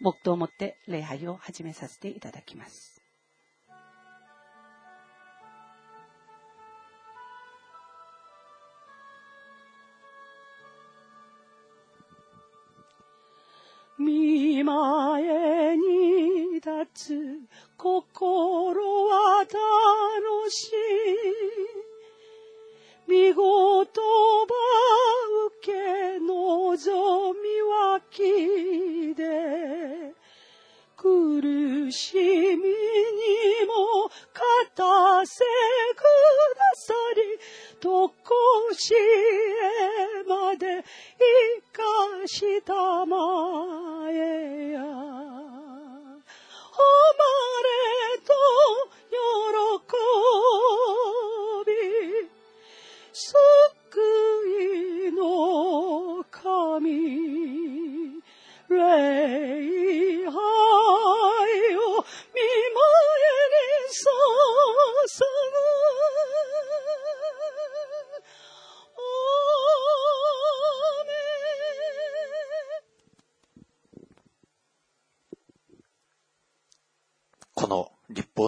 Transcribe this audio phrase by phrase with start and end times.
[0.00, 2.99] 黙祷をもって礼拝を始めさせていただきます。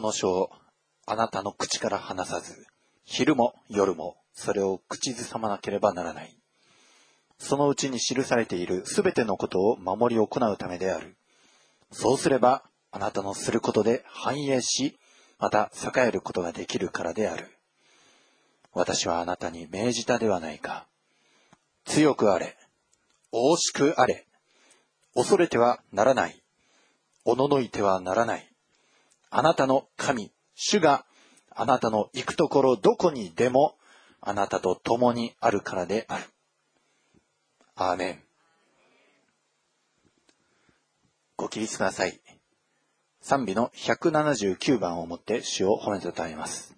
[0.03, 0.51] の書を
[1.07, 2.67] あなたの口から離さず、
[3.05, 6.37] 昼も夜もそれを口ずさまなければならない。
[7.39, 11.17] そのうちに記されているすべてのことを守り行うためである。
[11.91, 14.99] そうすれば、あなたのすることで繁栄し、
[15.39, 17.59] また栄えることができるからである。
[18.73, 20.87] 私はあなたに命じたではないか。
[21.85, 22.57] 強くあれ。
[23.33, 24.27] 大しくあれ。
[25.15, 26.43] 恐れてはならない。
[27.25, 28.52] おののいてはならない。
[29.35, 31.07] あなたの神、主が
[31.49, 33.77] あなたの行くところどこにでも
[34.21, 36.25] あなたと共にあるからである。
[37.75, 38.23] アーメン。
[41.37, 42.21] ご起立ください。
[43.23, 46.72] 賛美の179番をもって主を褒めてたえます。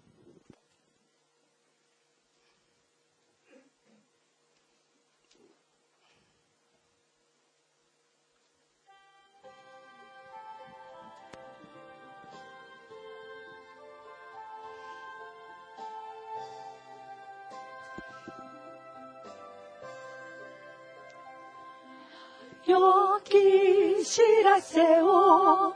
[22.66, 25.74] 良き知らせを。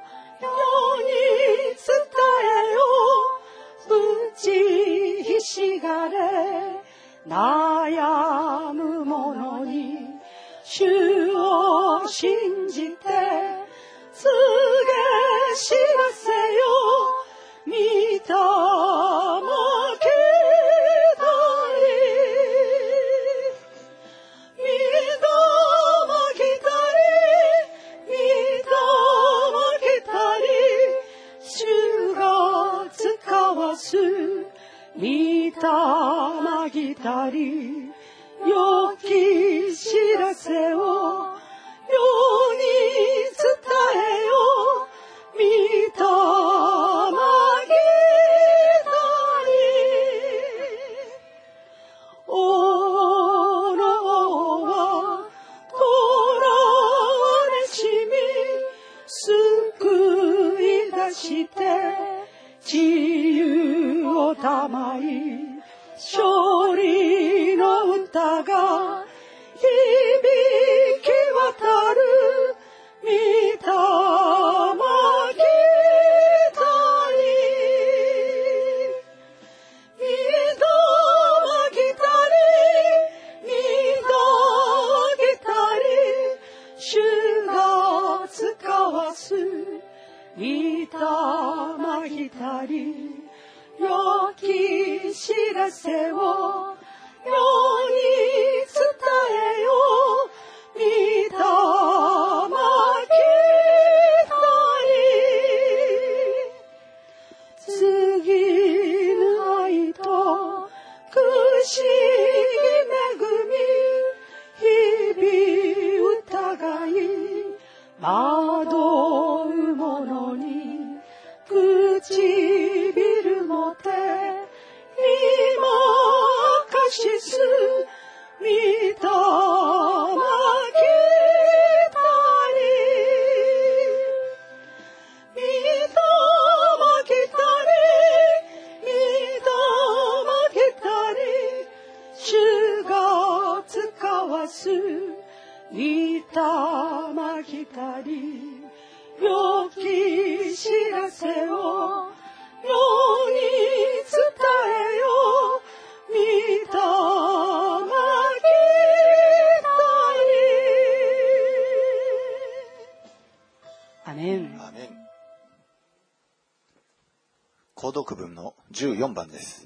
[168.98, 169.65] 4番です。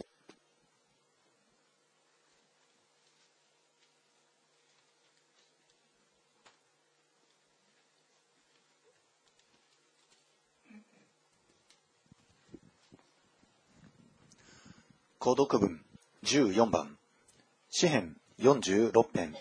[15.19, 15.81] 購読文
[16.25, 16.99] 14番。
[17.71, 19.35] 詩編46編。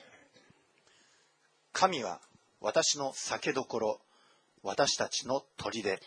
[1.74, 2.22] 神は
[2.62, 4.00] 私の酒どころ
[4.64, 6.00] 私たちの砦。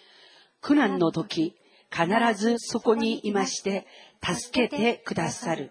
[0.62, 1.54] 苦難の時
[1.94, 3.87] 必ずそこにいまして
[4.20, 5.70] 助けてくださる。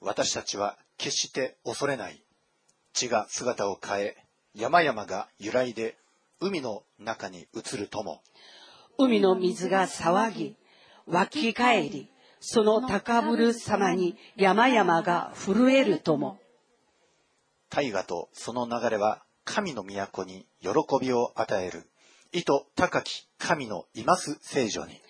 [0.00, 2.22] 私たちは決して恐れない
[2.92, 4.16] 地が姿を変え
[4.54, 5.96] 山々が揺らいで
[6.40, 8.20] 海の中に移るとも。
[8.98, 10.56] 海の水が騒ぎ
[11.06, 12.10] 湧き返り
[12.40, 16.38] その高ぶる様に山々が震えるとも。
[17.70, 20.70] 大河とその流れは神の都に喜
[21.00, 21.88] びを与える
[22.32, 22.46] 意図
[22.76, 25.00] 高き神のいます聖女に。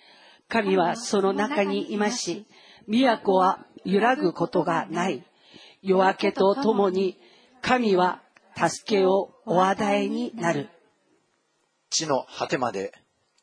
[0.47, 2.45] 神はその中にいまし
[2.87, 5.23] 都は揺らぐことがない。
[5.81, 7.17] 夜明けとともに
[7.61, 8.21] 神は
[8.55, 10.69] 助けをお与えになる。
[11.89, 12.93] 地の果てまで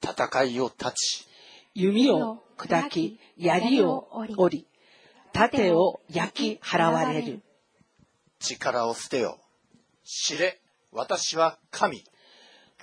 [0.02, 1.26] 戦いを断ち
[1.75, 4.67] 弓を砕き槍を折り
[5.32, 7.43] 盾を焼き払われる。
[8.38, 9.38] 力を捨てよ。
[10.05, 10.61] 知れ
[10.93, 12.02] 私は神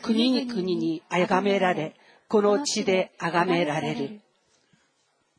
[0.04, 1.96] 国に国に崇められ
[2.28, 4.20] この地で崇められる。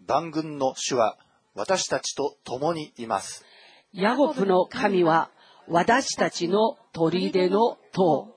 [0.07, 1.19] 万軍の主は
[1.55, 3.45] 私たちと共にいます。
[3.93, 5.31] ヤゴプの神は
[5.69, 8.35] 私たちの砦の塔。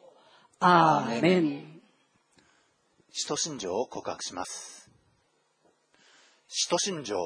[0.59, 1.81] アーメン。
[3.12, 4.91] 使徒信条を告白します。
[6.50, 7.18] 使徒信条。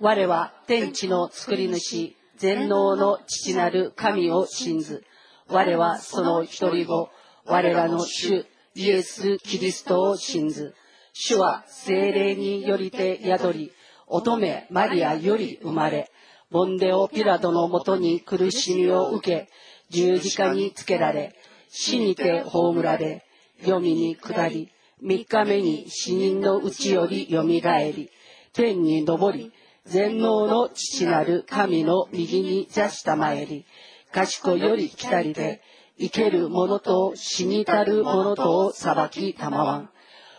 [0.00, 5.02] 我は天地の作り主全能の父なる神を信ず。
[5.48, 7.08] 我はその一人子
[7.44, 10.74] 我らの主イエス・キリストを信ず。
[11.14, 13.72] 主は精霊によりて宿り
[14.06, 16.10] 乙女マリアより生まれ
[16.50, 19.48] ボンデオ・ピラドのもとに苦しみを受け
[19.90, 21.34] 十字架につけられ
[21.68, 23.24] 死にて葬られ
[23.62, 28.10] 黄泉に下り三日目に死人のうちよりよみがえり
[28.54, 29.52] 天に昇り
[29.84, 33.66] 全能の父なる神の右に座したまえり
[34.12, 35.60] 賢より来たりで
[35.98, 39.90] 生ける者と死にたる者とを裁きたまわん。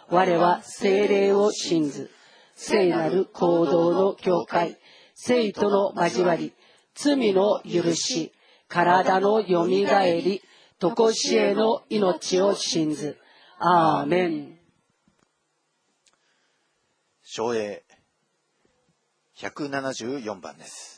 [0.10, 2.12] 我は精霊を信ず。
[2.56, 4.78] 聖なる行動の境界
[5.16, 6.54] 生との交わり。
[6.96, 8.34] 罪の許し。
[8.68, 10.42] 体のよみがえり。
[10.80, 13.18] 常しえの命を信ず。
[13.60, 14.60] アーメン。
[17.24, 17.84] 昭栄
[19.38, 20.93] 174番です。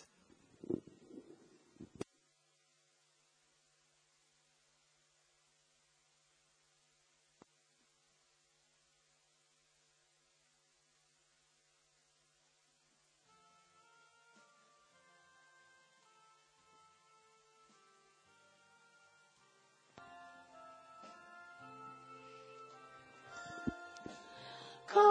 [24.96, 25.04] 神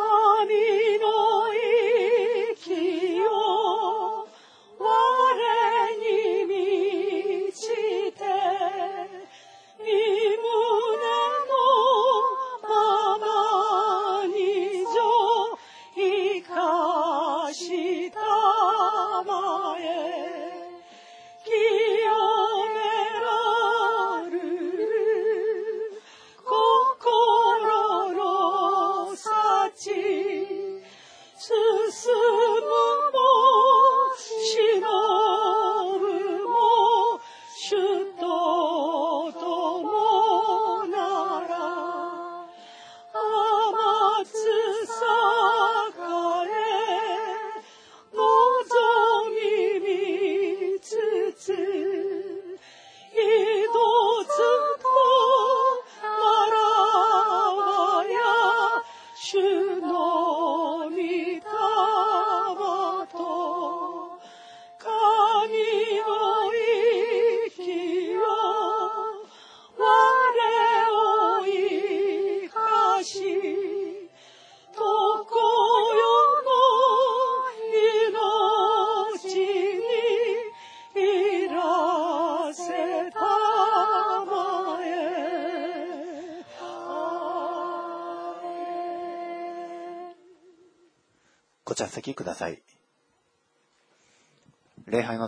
[0.98, 1.52] の
[2.54, 4.26] 息を
[4.78, 4.82] 我
[6.00, 7.68] に満ち
[8.12, 8.24] て、
[9.84, 9.84] 今
[11.50, 11.52] の
[12.64, 12.72] も
[32.04, 32.43] so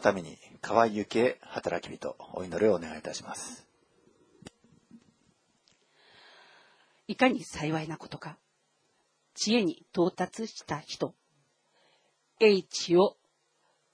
[0.06, 3.66] ために河合幸恵働き人お祈りをお願いいたします。
[7.08, 8.38] いかに幸いなことか。
[9.34, 11.12] 知恵に到達した人。
[12.38, 13.16] 英知を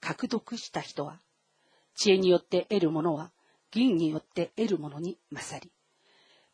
[0.01, 1.19] 獲得した人は、
[1.95, 3.31] 知恵によって得るものは、
[3.71, 5.71] 銀によって得るものに勝り、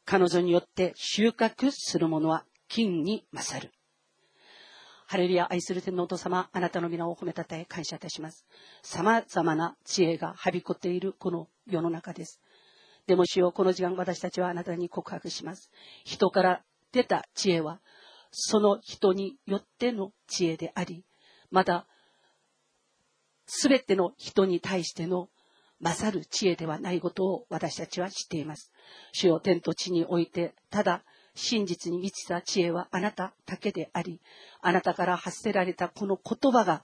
[0.06, 3.74] 彼女によって収穫するものは金に勝る。
[5.12, 8.46] ハレルヤ愛する天皇お父様、あなたの皆を褒めたたえ感謝いたします。
[8.84, 12.40] 様々な知恵がはびこっているこの世の中です。
[13.08, 15.72] でも主よこの時間私たちはあなたに告白します。
[16.06, 16.62] 人から
[16.92, 17.80] 出た知恵は、
[18.30, 21.04] その人によっての知恵であり、
[21.50, 21.88] また、
[23.48, 25.30] すべての人に対しての
[25.80, 28.72] 勝る知恵ではないことを私たちは知っています。
[29.14, 31.04] 主よ天と地において、ただ
[31.40, 34.22] 真実に満ちた知恵はあなただけであり、
[34.62, 36.84] あなたから発せられたこの言葉が、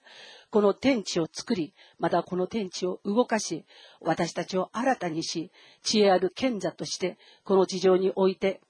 [0.49, 3.65] この天地を作り、またこの天地を動かし、
[4.01, 5.51] 私たちを新たにし、
[5.83, 8.61] 知恵ある賢者として、この地上において、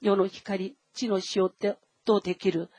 [0.00, 2.70] 世の光、地の塩ってとできる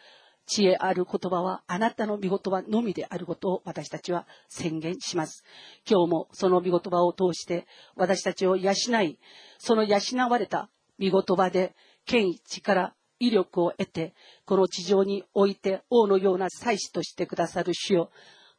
[0.47, 5.43] 知恵ある言葉はあなたの御言葉のみであることを私たちは宣言します。
[5.89, 9.19] 今日もその御言葉を通して私たちを養い、
[9.57, 10.69] その養われた
[10.99, 14.13] 御言葉で権威、力、威力を得て、
[14.45, 18.11] この地上において王のような祭司としてくださる主よ。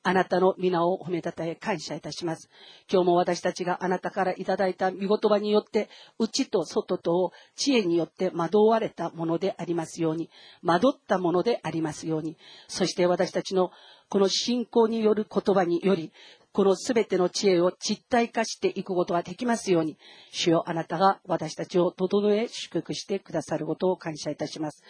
[0.09, 2.49] あなたの皆を褒めたたえ感謝いたします。
[2.89, 5.89] 今日も私たちがあなたからいただいた御言葉によって、
[6.21, 10.31] 内と外とを知恵によって惑われたものでありますように、
[10.63, 12.37] 惑ったものでありますように、
[12.69, 13.73] そして私たちの
[14.09, 16.13] この信仰による言葉により、
[16.57, 19.99] このすべての知恵を実体化していくことができますように、
[20.33, 24.83] 主よあなたが私たちを整え祝福してくださることを感謝いたします。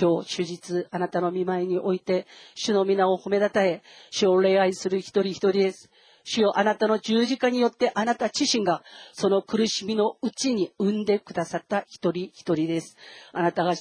[0.00, 5.90] 今日、主日、あなたの見舞いにおいて、主の皆を褒めたたえ、主を礼愛する一人一人です。
[6.24, 12.96] 主よあなたの十字架によってあなた自身がその苦しみのうちに産んでくださった一人一人です。
[13.34, 13.74] あなたが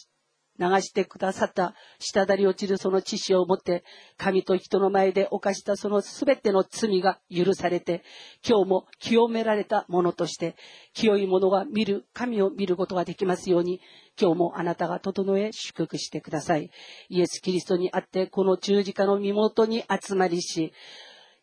[0.59, 3.83] 流してくださった滴り落ちるその知識をもって
[4.17, 8.03] 神と人の前で犯したそのすべての罪が許されて
[8.47, 10.55] 今日も清められたものとして
[10.93, 13.79] 清いものが見る神を見ることができますように
[14.19, 16.69] 今日もあなたが整え祝福してください。
[17.07, 20.73] イエス・キリストにあってこの十字架の身元に集まりし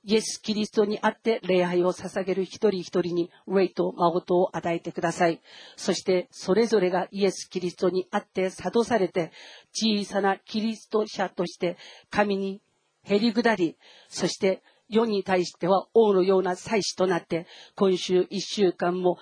[0.09, 5.41] イエス・キリストにあって礼拝を捧げる一人一人に霊と誠を与えてください。
[5.77, 9.33] そしてそれぞれがイエス・キリストにあって諭されて
[9.73, 11.77] 小さなキリスト者として
[12.09, 12.63] 神に
[13.03, 13.77] へり下り、
[14.09, 19.19] そして世に対しては王のような祭司となって今週一週間も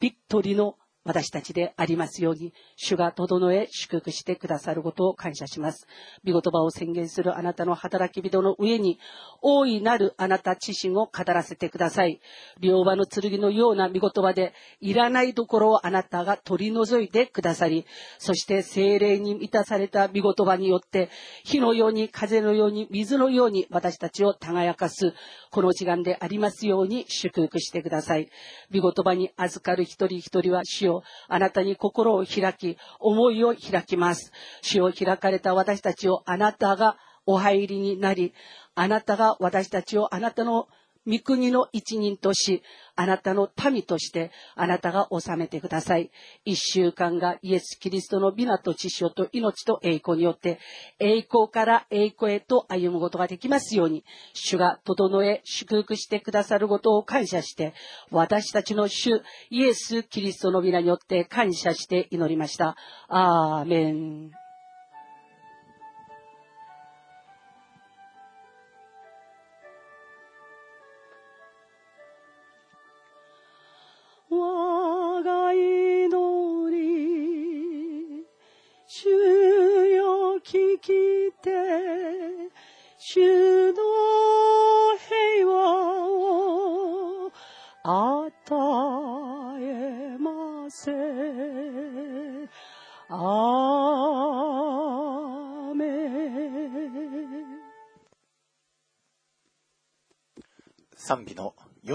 [0.00, 5.88] ビットリの私たちでありますように、主が整え祝福してくださることを感謝します。
[6.24, 9.00] 御言葉を宣言するあなたの働き人の上に、
[9.42, 12.20] 大いなるあなた自身を語らせてください。
[12.60, 17.84] 両刃の剣のような御言葉で、いらないところをあなたが取り除いてくださり、
[18.18, 21.10] そして精霊に満たされた御言葉によって、
[21.42, 25.14] 火のように風のように水のように私たちを輝かす、
[25.50, 28.28] この時間でありますように祝福してください。
[28.72, 32.67] 御言葉に預かる一人一人は主をあなたに心を開き、
[32.98, 34.32] 思いを開きます。
[34.60, 38.34] 主を開かれた私たちをあなたがお入りになり、
[38.74, 40.68] あなたが私たちをあなたの
[41.08, 42.62] 御国の一人とし、
[42.94, 46.10] あなたの民として、あなたが治めてください。
[46.44, 50.58] 一週間がイエス・キリストの美名と知性と命と栄光によって、
[50.98, 57.72] 栄光から栄光へと歩むことができますように、主が整え、祝福してくださることを感謝して、
[58.10, 62.76] 私たちの主、イエス・キリストの皆によって感謝して祈りました。
[63.08, 64.47] アーメン。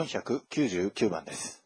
[0.05, 1.62] 499番です。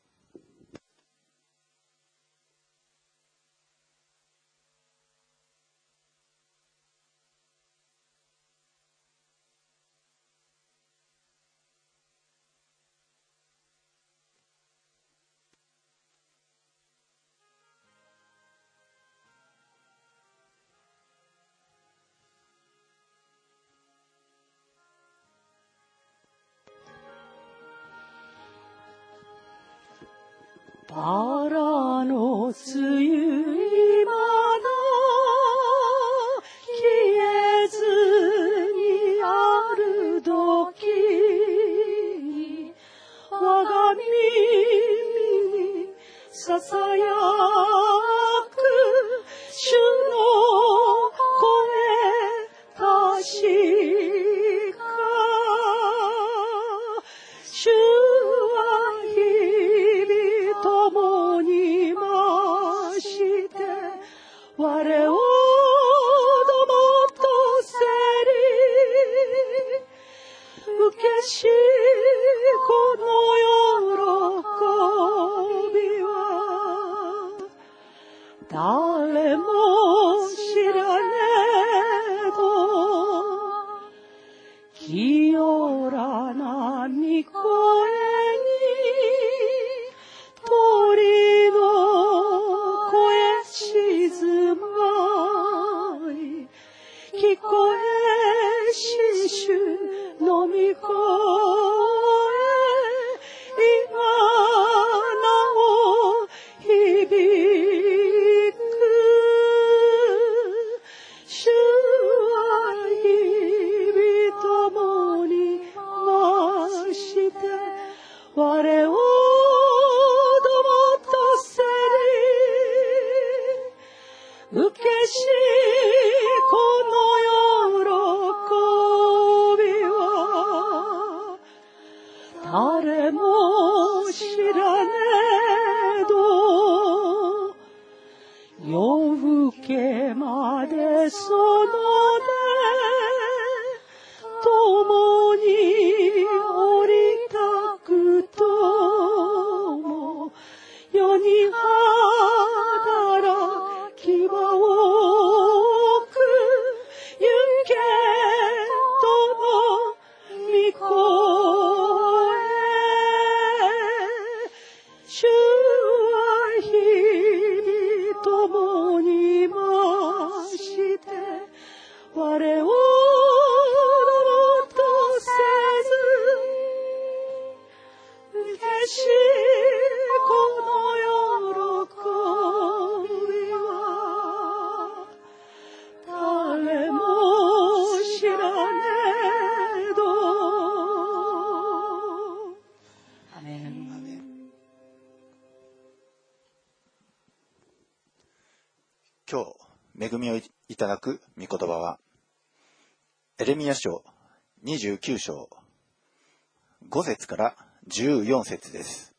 [207.97, 209.15] 14節です。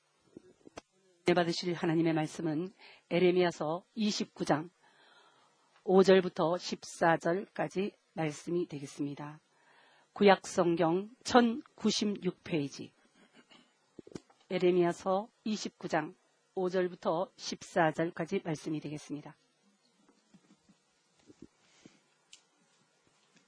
[1.25, 2.73] 네 받으실 하나님의 말씀은
[3.09, 4.69] 에레미야서 29장
[5.85, 9.39] 5절부터 14절까지 말씀이 되겠습니다.
[10.13, 12.91] 구약 성경 1096페이지
[14.49, 16.13] 에레미야서 29장
[16.55, 19.35] 5절부터 14절까지 말씀이 되겠습니다.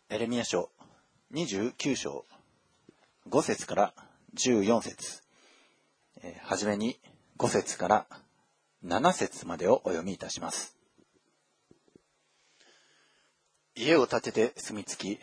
[0.08, 0.69] エレミヤ書
[1.34, 2.23] 29章
[3.28, 3.93] 5節から
[4.36, 5.18] 14節
[6.22, 6.98] えはじめに
[7.38, 8.06] 5節から
[8.85, 10.76] 7節までをお読みいたします。
[13.74, 15.18] 家を建てて住み着き、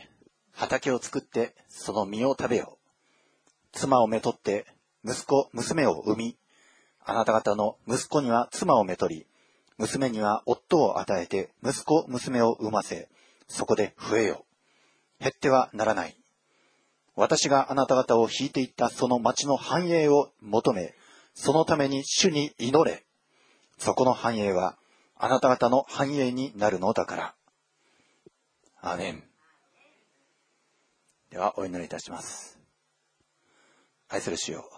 [0.53, 3.77] 畑を作ってその実を食べよう。
[3.77, 4.65] 妻をめとって
[5.05, 6.37] 息子、娘を産み、
[7.05, 9.27] あなた方の息子には妻をめとり、
[9.77, 13.07] 娘には夫を与えて息子、娘を産ませ、
[13.47, 14.45] そこで増えよ。
[15.19, 16.15] 減ってはならない。
[17.17, 20.93] 私があなた方を引いていったその町の繁栄を求め、
[21.33, 23.03] そのために主に祈れ。
[23.79, 24.77] そこの繁栄は
[25.17, 27.35] あなた方の繁栄になるのだから。
[28.81, 29.23] アメン。
[31.31, 32.59] では、お祈りいたします。
[34.09, 34.69] 愛する主よ、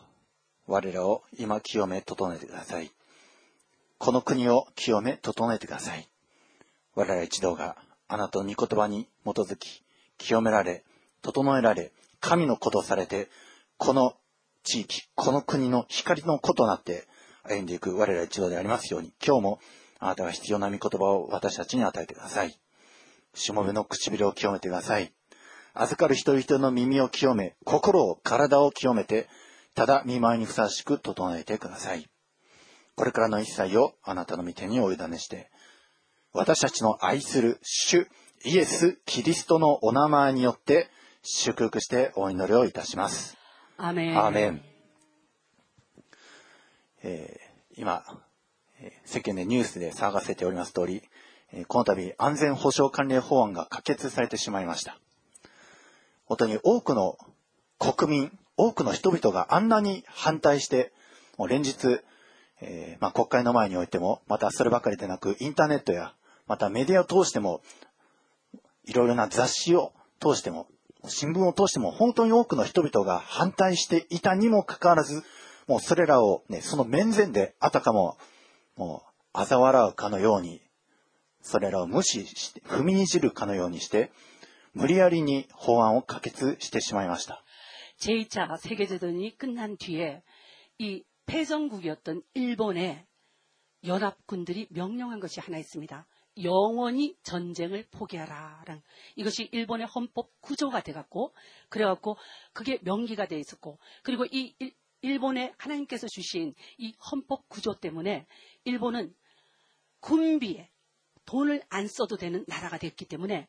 [0.65, 2.89] 我らを今清め整えてください。
[3.97, 6.08] この国を清め整えてください。
[6.95, 7.75] 我ら一同が
[8.08, 9.84] あなたの御言葉に基づき、
[10.17, 10.86] 清められ、
[11.21, 13.29] 整えられ、神の子とされて、
[13.77, 14.13] この
[14.63, 17.08] 地域、この国の光の子となって
[17.43, 19.60] 歩んでいく我ら一同でありますように、今日も
[19.99, 22.60] あなたが必要な御言葉を私たちに与えてください。
[23.34, 25.13] しもべの唇を清めてください。
[25.73, 29.29] 預かる人一人の耳を清め、心を、体を清めて、
[29.75, 32.10] ただ見舞いにふさわしく整えてください。
[32.95, 35.49] これからの一切をあなたの御手にお委ねして、
[36.34, 38.08] 私たちの愛する主
[38.43, 40.89] イエス・キリストのお名前によって
[41.21, 43.38] 祝福してお祈りをいたします。
[44.17, 44.62] アーメン。
[47.03, 48.03] えー今、
[48.79, 51.03] えー世間でニュースで騒がせております通り、
[51.51, 54.97] えーこの度安全保障関連法案が可決されてしまいました。
[56.25, 57.17] 本当に多くの
[57.79, 60.93] 国民、多くの人々があんなに反対して、
[61.38, 62.01] もう連日、
[62.62, 66.13] えーまあ、国会の前においても、またそればかりでなく、インターネットや、
[66.47, 67.62] またメディアを通しても、
[68.86, 70.67] いろいろな雑誌を通しても、
[71.07, 75.22] 新聞を通しても、本当に多くの人々が反対していたにもかかわらず、
[75.66, 78.16] もうそれらをね、その面前であたかも、
[78.77, 80.61] もう、嘲笑うかのように、
[81.42, 84.12] それらを無視して、踏みにじるかのようにして、
[84.72, 87.44] 無理やりに法案を可決してしまいました。
[87.98, 90.22] 제2차 세계대전이 끝난 뒤에
[90.79, 93.07] 이 패전국이었던 일본에
[93.87, 96.07] 연합군들이 명령한 것이 하나 있습니다.
[96.43, 98.82] 영원히 전쟁을 포기하라 라는
[99.15, 101.34] 이것이 일본의 헌법 구조가 돼갖고
[101.69, 102.17] 그래갖고
[102.54, 108.25] 그게 명기가 돼 있었고 그리고 이 일- 일본의 하나님께서 주신 이 헌법 구조 때문에
[108.65, 109.15] 일본은
[110.02, 110.69] 군비에
[111.25, 113.47] 돈을 안 써도 되는 나라가 됐기 때문에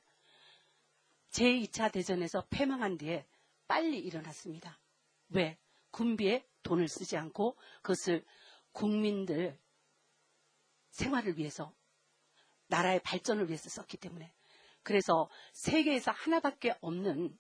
[1.31, 3.27] 제2차 대전에서 패망한 뒤에
[3.69, 4.79] 빨리 일어났습니다.
[5.29, 5.59] 왜?
[5.93, 8.25] 군비에 돈을 쓰지 않고 그것을
[8.73, 9.59] 국민들
[10.91, 11.73] 생활을 위해서
[12.71, 14.33] 나라의 발전을 위해서 썼기 때문에
[14.83, 17.39] 그래서 세계에서 하나밖에 없는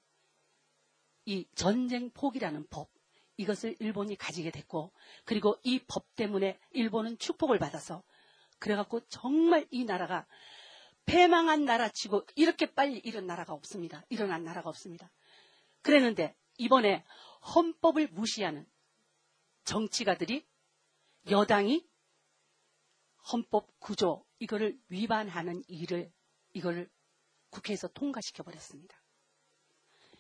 [1.25, 2.91] 이 전쟁 포기라는 법
[3.37, 4.93] 이것을 일본이 가지게 됐고
[5.25, 8.03] 그리고 이 법 때문에 일본은 축복을 받아서
[8.59, 10.27] 그래갖고 정말 이 나라가
[11.07, 14.05] 패망한 나라치고 이렇게 빨리 일어난 나라가 없습니다.
[14.11, 15.11] 일어난 나라가 없습니다.
[15.83, 17.05] 그랬는데 이번에
[17.55, 18.67] 헌법을 무시하는
[19.65, 20.45] 정치가들이
[21.31, 21.89] 여당이
[23.33, 26.11] 헌법 구조 이거를 위반하는 일을
[26.53, 26.91] 이거를
[27.51, 28.97] 국회에서 통과시켜 버렸습니다.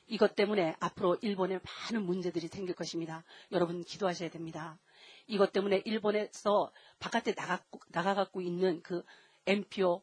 [0.06, 3.24] 이것 때문에 앞으로 일본에 많은 문제들이 생길 것입니다.
[3.52, 4.78] 여러분 기도하셔야 됩니다.
[5.26, 9.04] 이것 때문에 일본에서 바깥에 나가, 나가갖고 있는 그
[9.46, 10.02] MPO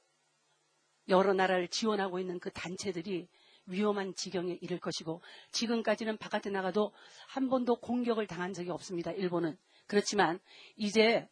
[1.10, 3.28] 여러 나라를 지원하고 있는 그 단체들이
[3.66, 6.94] 위험한 지경에 이를 것이고 지금까지는 바깥에 나가도
[7.28, 9.12] 한 번도 공격을 당한 적이 없습니다.
[9.12, 9.58] 일본은.
[9.88, 10.40] 그렇지만
[10.78, 11.28] 이제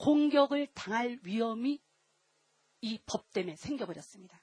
[0.00, 1.80] 공격을 당할 위험이
[2.82, 4.40] 이 법 때문에 생겨버렸습니다.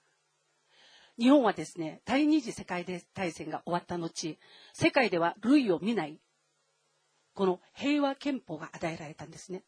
[1.19, 4.37] 日本はですね、第二次世界大戦が終わった後、
[4.73, 6.19] 世界では類を見ない、
[7.35, 9.63] この平和憲法が与えられたんですね。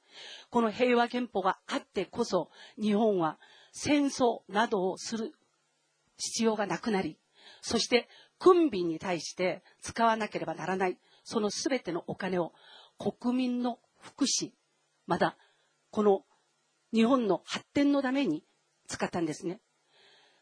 [0.50, 2.50] この平和憲法があってこそ、
[2.82, 3.40] 日本は
[3.72, 5.34] 戦争などをする
[6.18, 7.20] 必要がなくなり、
[7.62, 8.08] そして
[8.40, 12.54] 軍備に対して使わなければならない、そのすべてのお金を
[12.98, 14.52] 国民の福祉、
[15.06, 15.38] また
[15.91, 16.25] この
[16.93, 18.45] 日本の発展のために
[18.89, 19.61] 使ったんですね。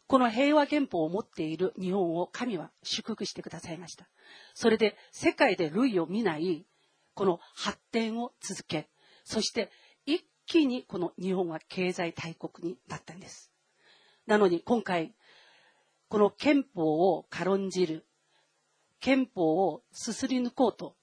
[0.06, 4.08] この平和憲法を持っている日本を神は祝福してくださいました。
[4.54, 6.66] それで世界で類を見ない
[7.14, 8.88] この発展を続け、
[9.24, 9.70] そして
[10.06, 13.52] 一気にこの日本は経済大国になったんです。
[14.26, 15.14] なのに今回、
[16.08, 18.06] この憲法を軽んじる、
[19.00, 20.96] 憲法をすすり抜こうと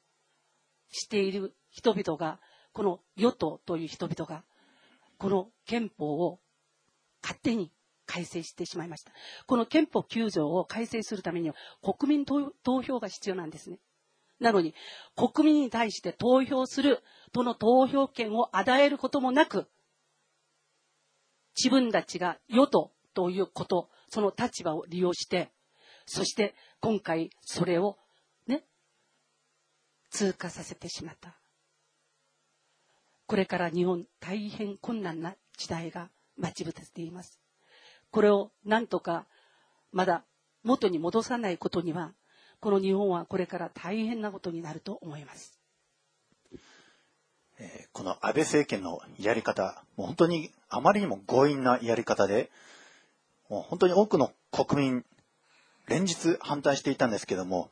[0.89, 2.39] している人々が、
[2.75, 4.43] この与党という人々が、
[5.17, 6.41] この憲法を
[7.23, 7.71] 勝手に
[8.05, 9.13] 改正してしまいました。
[9.47, 13.79] この憲法9条を改正するためには国民投投票が必要なんですね。
[14.41, 14.75] なのに、
[15.15, 19.69] 国民に対して投票するとの投票権を与えることもなく、
[21.55, 25.53] 自分たちが与党ということ、その立場を利用して、
[26.05, 27.97] そして今回それを
[28.47, 28.65] ね、
[30.09, 31.39] 通過させてしまった。
[33.27, 37.39] これから日本大変困難な時代が待ち伏せています。
[38.11, 39.25] これをなんとか
[39.91, 40.23] まだ
[40.63, 42.13] 元に戻さないことには、
[42.59, 45.59] この日本はこれから大変なことになると思います。
[47.57, 52.51] えこの安倍政権のやり方、もう本当にあまりにも強引なやり方で、
[53.49, 55.05] もう本当に多くの国民、
[55.87, 57.69] 連日反対していたんですけども、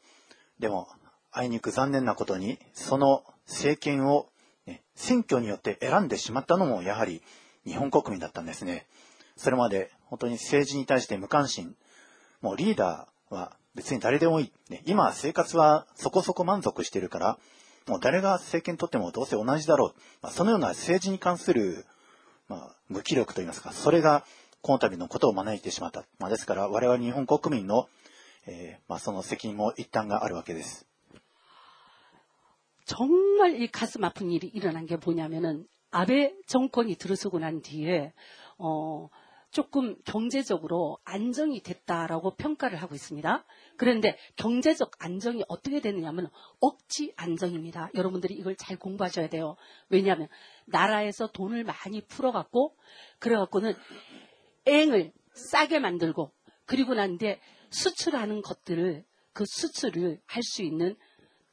[0.59, 0.87] でも、
[1.31, 4.29] あいにく残念なことに、その政権を、
[4.65, 7.21] ね、選挙によって選んでしまったのもやはり
[7.65, 8.85] 日本国民だったんですね。
[9.35, 11.75] それまで本当に政治に対して無関心、
[12.41, 14.51] もうリーダーは別に誰でもいい。
[14.69, 17.37] ね、今生活はそこそこ満足してるから、
[17.87, 19.93] もう誰が政権取ってもどうせ同じだろう。
[20.21, 21.85] まあ、そのような政治に関する、
[22.47, 24.23] まあ、無気力といいますか、それが
[24.61, 26.05] この度のことを招いてしまった。
[26.19, 27.89] まあ、ですから我々日本国民の、
[28.45, 30.85] えーまあ、その責任も一端があるわけです。
[32.85, 38.13] 정말 이 가슴 아픈 일이 일어난 게 뭐냐면은 아베 정권이 들어서고 난 뒤에
[38.57, 39.09] 어
[39.51, 43.45] 조금 경제적으로 안정이 됐다라고 평가를 하고 있습니다.
[43.77, 47.91] 그런데 경제적 안정이 어떻게 되느냐면 억지 안정입니다.
[47.93, 49.55] 여러분들이 이걸 잘 공부하셔야 돼요.
[49.89, 50.27] 왜냐하면
[50.65, 52.75] 나라에서 돈을 많이 풀어갖고
[53.19, 53.73] 그래갖고는
[54.65, 56.31] 앵을 싸게 만들고
[56.65, 60.95] 그리고 난데 수출하는 것들을 그 수출을 할 수 있는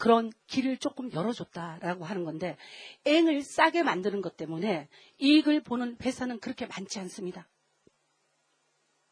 [0.00, 2.56] 그런 길을 조금 열어줬다라고 하는 건데
[3.04, 7.46] 앵을 싸게 만드는 것 때문에 이익을 보는 회사는 그렇게 많지 않습니다.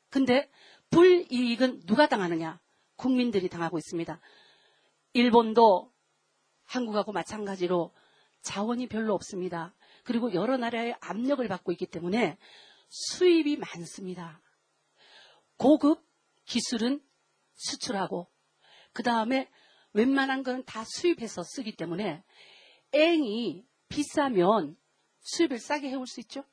[0.09, 0.51] 근데
[0.89, 2.59] 불이익은 누가 당하느냐?
[2.97, 4.19] 국민들이 당하고 있습니다.
[5.13, 5.93] 일본도
[6.65, 7.93] 한국하고 마찬가지로
[8.41, 9.75] 자원이 별로 없습니다.
[10.05, 12.39] 그리고 여러 나라의 압력을 받고 있기 때문에
[12.89, 14.41] 수입이 많습니다.
[15.59, 16.03] 고급
[16.47, 17.03] 기술은
[17.57, 18.27] 수출하고
[18.95, 19.51] 그 다음에
[19.99, 22.23] 웬만한 거는 다 수입해서 쓰기 때문에
[22.93, 24.77] 앵이 비싸면
[25.21, 26.45] 수입을 싸게 해올 수 있죠.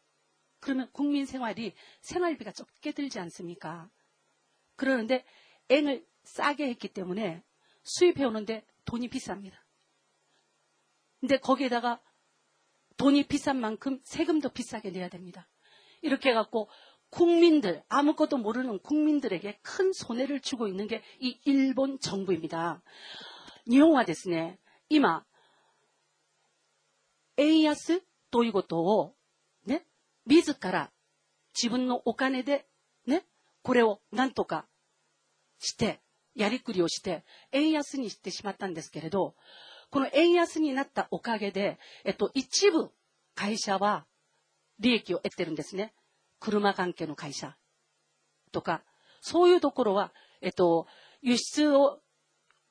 [0.60, 3.89] 그러면 국민 생활이 생활비가 적게 들지 않습니까?
[4.75, 5.23] 그러는데
[5.69, 7.43] 앵을 싸게 했기 때문에
[7.84, 9.53] 수입해 오는데 돈이 비쌉니다.
[11.19, 12.01] 근데 거기에다가
[12.97, 15.47] 돈이 비싼 만큼 세금도 비싸게 내야 됩니다.
[16.01, 16.69] 이렇게 해갖고
[17.10, 22.81] 국민들, 아무것도 모르는 국민들에게 큰 손해를 주고 있는 게 이 일본 정부입니다.
[23.67, 25.25] 日本はですね、今、
[27.38, 28.01] 円安
[28.32, 29.13] ということを、
[29.65, 29.86] ね、
[30.25, 30.91] 自ら
[31.56, 32.67] 自分のお金で、
[33.08, 33.25] ね、
[33.63, 34.67] これをなんとか
[35.60, 36.01] して、
[36.36, 39.36] やりくりをして、円安にしてしまったんですけれど、
[39.89, 42.91] この円安になったおかげで、えっと、一部
[43.34, 44.06] 会社は
[44.80, 45.93] 利益を得てるんですね。
[46.39, 47.56] 車関係の会社
[48.51, 48.84] とか、
[49.21, 50.88] そういうところは、えっと、
[51.21, 52.01] 輸出を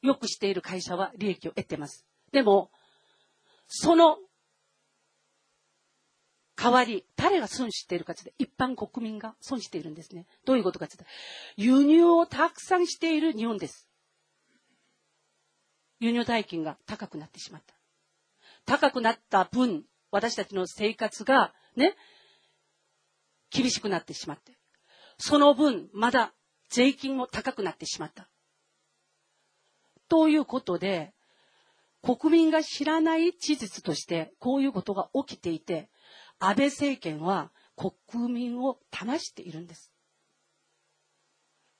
[0.04, 2.04] 良くしている会社は利益を得てます。
[2.30, 2.70] でも、
[3.66, 4.18] その
[6.56, 10.26] 代わり、誰が損しているかというと、一般国民が損しているんですね。
[10.44, 11.04] どういうことかというと、
[11.56, 13.88] 輸入をたくさんしている日本です。
[16.00, 17.74] 輸入代金が高くなってしまった。
[18.66, 21.96] 高くなった分、私たちの生活がね、
[23.48, 24.52] 厳しくなってしまって、
[25.16, 26.34] その分、まだ
[26.68, 28.28] 税金も高くなってしまった。
[30.14, 31.12] ということで、
[32.00, 35.90] 国民が知らない事実として、こういうことが起きていて、
[36.38, 39.90] 安倍政権は国民を騙しているんです。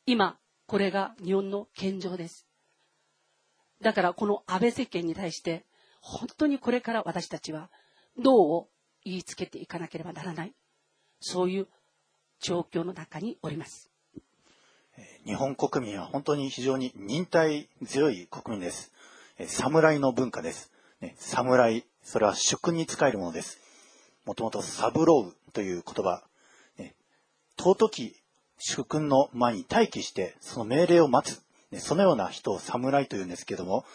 [0.04, 2.48] 今、これが日本の現状です。
[3.80, 5.64] だからこの安倍政権に対して、
[6.00, 7.70] 本当にこれから私たちは、
[8.18, 8.68] どう
[9.04, 10.52] 言いつけていかなければならない。
[11.20, 11.68] そういう
[12.40, 13.93] 状況の中におります。
[15.26, 18.92] 日本国民は本当に非常に忍耐強い国民です。
[19.46, 20.70] 侍の文化です。
[21.16, 23.58] 侍、それは主君に仕えるものです。
[24.26, 26.22] もともとサブロウという言葉、
[27.56, 28.16] 尊き
[28.58, 31.42] 主君の前に待機して、その命令を待つ、
[31.80, 33.86] そのような人を侍というんですけども、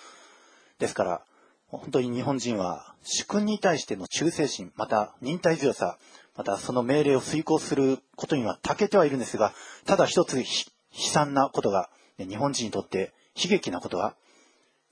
[0.79, 1.21] ですから、
[1.67, 5.99] 本当に日本人は主君に対しての忠誠心、また忍耐強さ、
[6.35, 9.53] またその命令を遂行することには長けてはいるんですが、
[9.85, 10.41] ただ一つ
[10.92, 14.14] 悲惨なことが、日本人にとって悲劇なことは、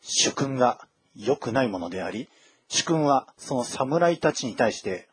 [0.01, 2.29] 主君が良くないものであり、
[2.69, 5.09] 主君はその侍たちに対して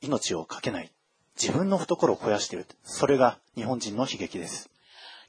[0.00, 0.92] 命を懸けない。
[1.40, 2.66] 自分の懐を肥やしている。
[2.84, 4.70] それが日本人の悲劇です。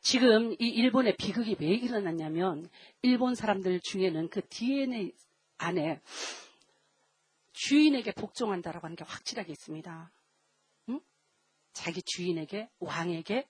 [0.06, 2.70] 지금 이 일본의 비극이 왜 일어났냐면
[3.02, 5.12] 일본 사람들 중에는 그 DNA
[5.58, 6.00] 안에
[7.54, 10.12] 주인에게 복종한다라고 하는 게 확실하게 있습니다.
[10.90, 11.00] 응?
[11.74, 13.48] 자기 주인에게, 왕에게,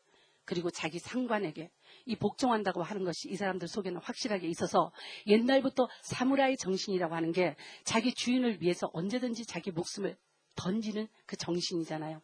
[0.51, 1.71] 그리고 자기 상관에게
[2.07, 4.91] 이 복종한다고 하는 것이 이 사람들 속에는 확실하게 있어서
[5.29, 10.19] 옛날부터 사무라이 정신이라고 하는 게 자기 주인을 위해서 언제든지 자기 목숨을
[10.57, 12.21] 던지는 그 정신이잖아요.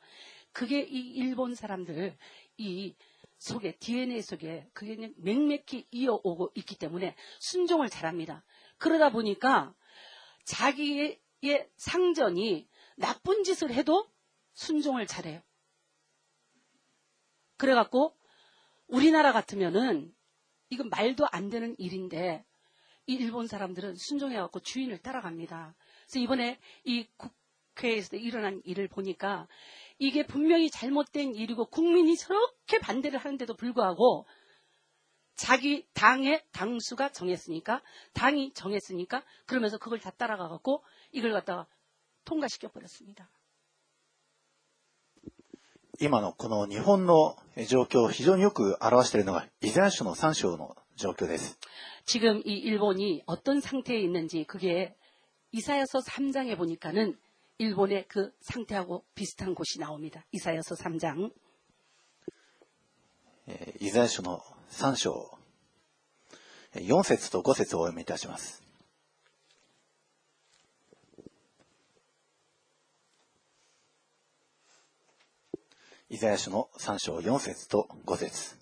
[0.50, 2.18] 그게 이 일본 사람들
[2.56, 2.96] 이
[3.38, 8.44] 속에 DNA 속에 그게 맹맥히 이어오고 있기 때문에 순종을 잘합니다.
[8.78, 9.72] 그러다 보니까
[10.46, 14.10] 자기의 의 상전이 나쁜 짓을 해도
[14.54, 15.42] 순종을 잘해요.
[17.56, 18.16] 그래갖고
[18.86, 20.14] 우리나라 같으면은
[20.70, 22.44] 이건 말도 안 되는 일인데
[23.06, 25.74] 이 일본 사람들은 순종해갖고 주인을 따라갑니다.
[26.06, 29.46] 그래서 이번에 이 국회에서 일어난 일을 보니까
[29.98, 34.26] 이게 분명히 잘못된 일이고 국민이 저렇게 반대를 하는데도 불구하고
[35.36, 37.82] 자기 당의 당수가 정했으니까
[38.14, 41.66] 당이 정했으니까 그러면서 그걸 다 따라가 갖고 이걸 갖다가
[42.24, 43.30] 통과시켜 버렸습니다.
[45.99, 51.57] 今のこの日本の状況を非常によく表しているのが、イザヤ書の3章の状況です。
[52.05, 54.95] 지금 이 일본이 어떤 상태에 있는지 그게
[55.51, 57.17] 이사야서 3장에 보니까는
[57.57, 60.25] 일본의 그 상태하고 비슷한 곳이 나옵니다.
[60.31, 61.31] 이사야서 3장.
[63.47, 65.37] えーイザヤ書の3章、
[66.73, 68.63] えー4節と5節をお読みいたします。
[76.09, 78.57] イザヤ書の3章4節と5節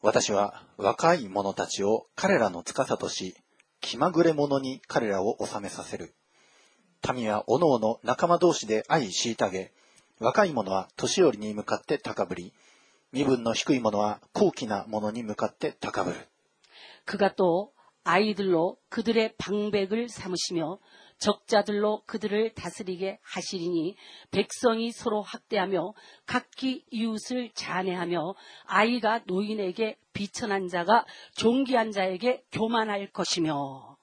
[0.00, 3.36] 私は若い者たちを彼らの司とし、
[3.80, 6.14] 気まぐれ者に彼らを治めさせる。
[7.14, 9.72] 民はおのおの仲間同士で愛虐げ、
[10.18, 12.52] 若い者は年寄りに向かって高ぶり、
[13.12, 16.16] 身分の低い者は高貴な者に向かって高ぶる。
[17.04, 17.72] 그가 또
[18.04, 20.78] 아이들로 그들의 방백을 삼으시며
[21.18, 23.96] 적자들로 그들을 다스리게 하시리니
[24.32, 25.94] 백성이 서로 학대하며
[26.26, 28.34] 각기 이웃을 잔해하며
[28.66, 33.96] 아이가 노인에게 비천한 자가 존귀한 자에게 교만할 것이며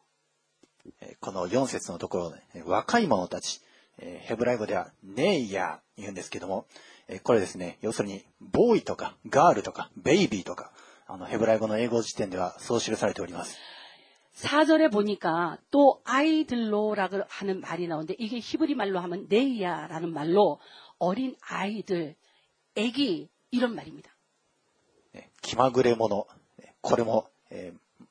[1.01, 3.61] えーこの4節のところで、えー若い者たち、
[3.99, 6.65] えーヘブライ語ではネイヤー言うんですけども、
[7.07, 10.71] えーこれですね、要するに、ボーイとか、ガールとか、ベイビーとか、
[11.07, 13.57] あの、ヘブライ語の英語辞典ではそう記されております。
[14.35, 20.59] 4절에 보니까 또 아이들로라고 하는 말이 나오는데 이게 히브리 말로 하면 네이야라는 말로
[20.97, 22.15] 어린 아이들,
[22.75, 24.11] 애기 이런 말입니다.
[25.13, 26.27] えー気まぐれ者、
[26.59, 28.05] えーこれも、えー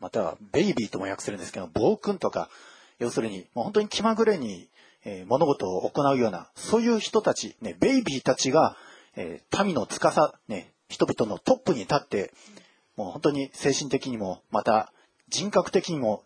[0.00, 2.48] またはベイビーとも訳するんですけど、暴君とか、
[2.98, 4.68] 要するに、もう本当に気まぐれに、
[5.04, 8.76] えー物事を行うような、そういう人たち、ね、ベイビーたちが、
[9.16, 12.32] えー民の司、ね、人々のトップに立って、
[12.96, 14.92] もう本当に精神的にも、また
[15.34, 16.24] 人格的にも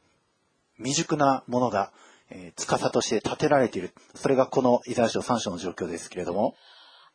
[0.77, 1.93] 未熟なものが、
[2.31, 3.93] えー司として立てられている。
[4.15, 6.55] それがこのイザヤ書3章の状況ですけれども、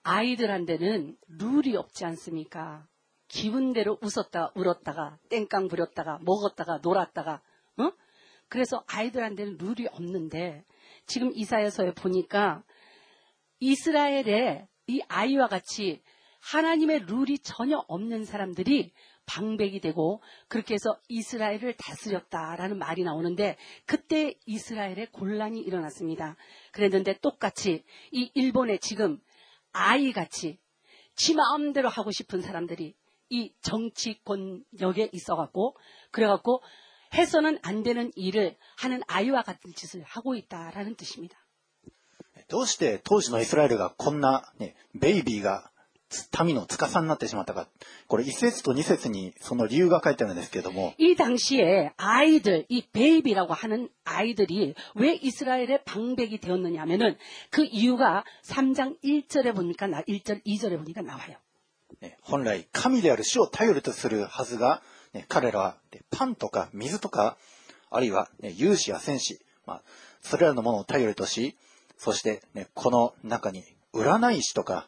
[0.04, 2.88] 아이들한테는 룰이 없지 않습니까?
[3.28, 7.42] 기분대로 웃었다가 울었다가 땡깡 부렸다가 먹었다가 놀았다가
[7.78, 7.92] 어?
[8.48, 10.66] 그래서 아이들한테는 룰이 없는데
[11.06, 12.64] 지금 이사야서에 보니까
[13.60, 16.02] 이스라엘의 이 아이와 같이
[16.40, 18.94] 하나님의 룰이 전혀 없는 사람들이
[19.26, 26.36] 방백이 되고 그렇게 해서 이스라엘을 다스렸다라는 말이 나오는데 그때 이스라엘에 곤란이 일어났습니다.
[26.72, 29.20] 그랬는데 똑같이 이 일본에 지금
[29.72, 30.60] 아이같이
[31.16, 32.96] 지 마음대로 하고 싶은 사람들이
[33.30, 35.76] 이 정치권역에 있어갖고
[36.12, 36.64] 그래갖고
[37.14, 41.38] 해서는 안 되는 일을 하는 아이와 같은 짓을 하고 있다라는 뜻입니다.
[42.48, 45.72] どうして当時のイスラエルがこんな、ね、ベイビーが
[46.44, 47.68] 民の司になってしまったか。
[48.08, 57.16] これ一節と二節にその理由が書いてあるんですけれども、 이 당시에 아이들, 이 베이비라고 하는 아이들이 왜 이스라엘의 방백이 되었느냐 하면은
[57.52, 61.38] 그 이유가 3장 1절에 보니까 나 1절, 2절에 보니까 나와요.
[62.02, 64.82] ね本来神である主を頼りとするはずが、
[65.14, 67.38] ね彼らはねパンとか水とか、
[67.92, 69.82] あるいは、ね勇士や戦士、まあ、
[70.22, 71.56] それらのものを頼りとし、
[71.98, 74.88] そして、ね、この中に占い師とか、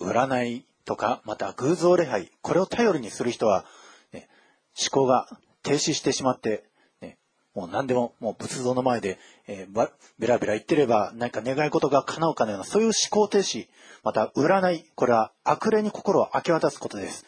[0.00, 3.64] 占いとか、また偶像礼拝、これを頼りにする人は、
[4.12, 4.28] ね、
[4.80, 5.26] 思考が
[5.62, 6.64] 停止してしまって、
[7.00, 7.18] ね、
[7.54, 13.68] もう何でも、もう仏像の前で、えーばベラベラ言ってれば何か願い事が叶うかのような、そういう思考停止、
[14.04, 17.26] また占い、これは悪霊に心を明け渡すことです。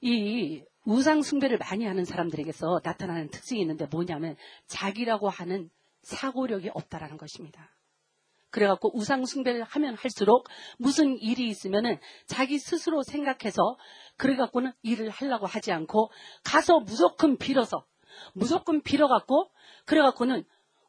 [0.00, 4.36] 이 우상 숭배를 많이 하는 사람들에게서 나타나는 특징이 있는데 뭐냐면
[4.68, 5.68] 자기라고 하는
[6.02, 7.74] 사고력이 없다라는 것입니다.
[8.51, 13.77] 그래갖고 우상 숭배를 하면 할수록 무슨 일이 있으면은 자기 스스로 생각해서
[14.17, 16.11] 그래갖고는 일을 하려고 하지 않고
[16.43, 17.85] 가서 무조건 빌어서
[18.33, 19.51] 무조건 빌어갖고
[19.85, 20.43] 그래갖고는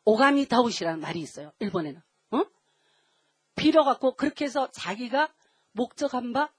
[0.04, 1.52] 오가미 다우시라는 말이 있어요.
[1.60, 2.00] 일본에는.
[2.32, 2.44] 어?
[3.54, 5.32] 빌어갖고 그렇게 해서 자기가
[5.72, 6.52] 목적한 바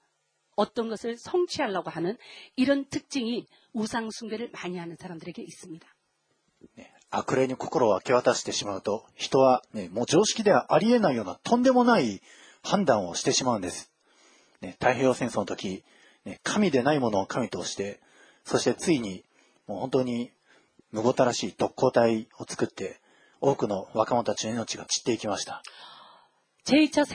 [0.56, 2.16] 어떤 것을 성취하려고 하는
[2.56, 5.94] 이런 특징이 우상 숭배를 많이 하는 사람들에게 있습니다.
[6.78, 12.21] ね悪霊に心を明け渡してしまうと、人は、ね、もう常識ではありえないようなとんでもない
[12.61, 13.91] 判断をしてしまうんです。
[14.61, 15.83] ね、太平洋戦争の時、
[16.25, 17.99] ね、神でないものを神として、
[18.43, 19.23] そしてついに、
[19.67, 20.31] もう本当に、
[20.91, 22.99] むごたらしい特攻隊を作って、
[23.41, 25.61] 多くの若者たちの命が散っていきました。
[26.65, 27.05] 제2차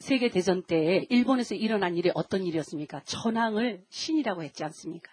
[0.00, 3.02] 세, 계 대전 때에 일본에서 일어난 일이 어떤 일이었습니까?
[3.04, 5.10] 천황을 신이라고 했지 않습니까?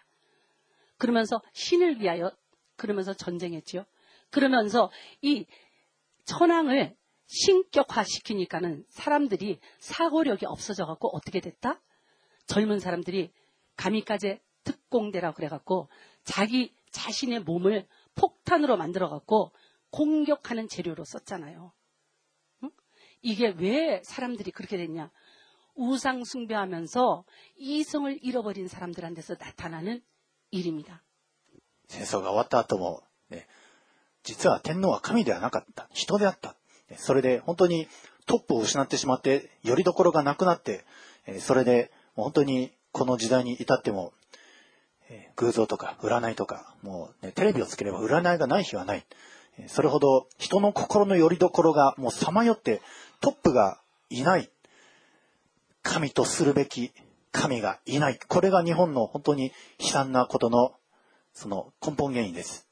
[0.98, 2.32] 그러면서 신을 위하여
[2.76, 3.86] 그러면서 전쟁했죠.
[4.31, 4.91] 그러면서
[5.23, 5.47] 이
[6.25, 6.97] 천황을
[7.27, 11.81] 신격화시키니까는 사람들이 사고력이 없어져 갖고 어떻게 됐다?
[12.47, 13.33] 젊은 사람들이
[13.77, 15.89] 가미까지 특공대라고 그래 갖고
[16.25, 19.53] 자기 자신의 몸을 폭탄으로 만들어 갖고
[19.91, 21.73] 공격하는 재료로 썼잖아요.
[23.23, 25.11] 이게 왜 사람들이 그렇게 됐냐?
[25.75, 27.25] 우상 숭배하면서
[27.57, 30.03] 이성을 잃어버린 사람들한테서 나타나는
[30.51, 31.03] 일입니다.
[31.89, 33.06] 세서가 왔다 또 뭐
[34.27, 35.89] 実は天皇は神ではなかった。
[35.93, 36.57] 人であった。
[36.97, 37.87] それで本当に
[38.27, 40.85] トップを失ってしまって、よりどころがなくなって、
[41.39, 44.13] それで本当にこの時代に至っても、
[45.37, 49.07] 偶像とか占いとか、もう、ね、テレビをつければ占いがない日はない。
[49.69, 52.83] それほど人の心のよりどころがもうさまよって
[53.21, 54.51] トップがいない。
[55.83, 56.91] 神とするべき
[57.31, 58.19] 神がいない。
[58.27, 60.73] これが日本の本当に悲惨なことの
[61.33, 62.66] その根本原因です。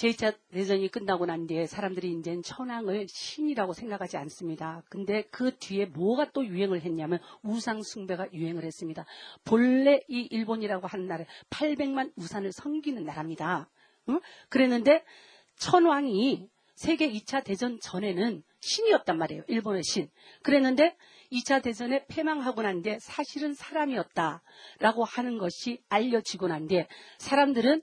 [0.00, 4.82] 제2차 대전이 끝나고 난 뒤에 사람들이 이제 천황을 신이라고 생각하지 않습니다.
[4.88, 9.04] 근데 그 뒤에 뭐가 또 유행을 했냐면 우상 숭배가 유행을 했습니다.
[9.44, 13.68] 본래 이 일본이라고 하는 나라 800만 우산을 섬기는 나라입니다.
[14.08, 14.20] 응?
[14.48, 15.04] 그랬는데
[15.58, 19.42] 천왕이 세계 2차 대전 전에는 신이었단 말이에요.
[19.48, 20.08] 일본의 신.
[20.42, 20.96] 그랬는데
[21.30, 26.88] 2차 대전에 패망하고 난 뒤에 사실은 사람이었다라고 하는 것이 알려지고 난 뒤에
[27.18, 27.82] 사람들은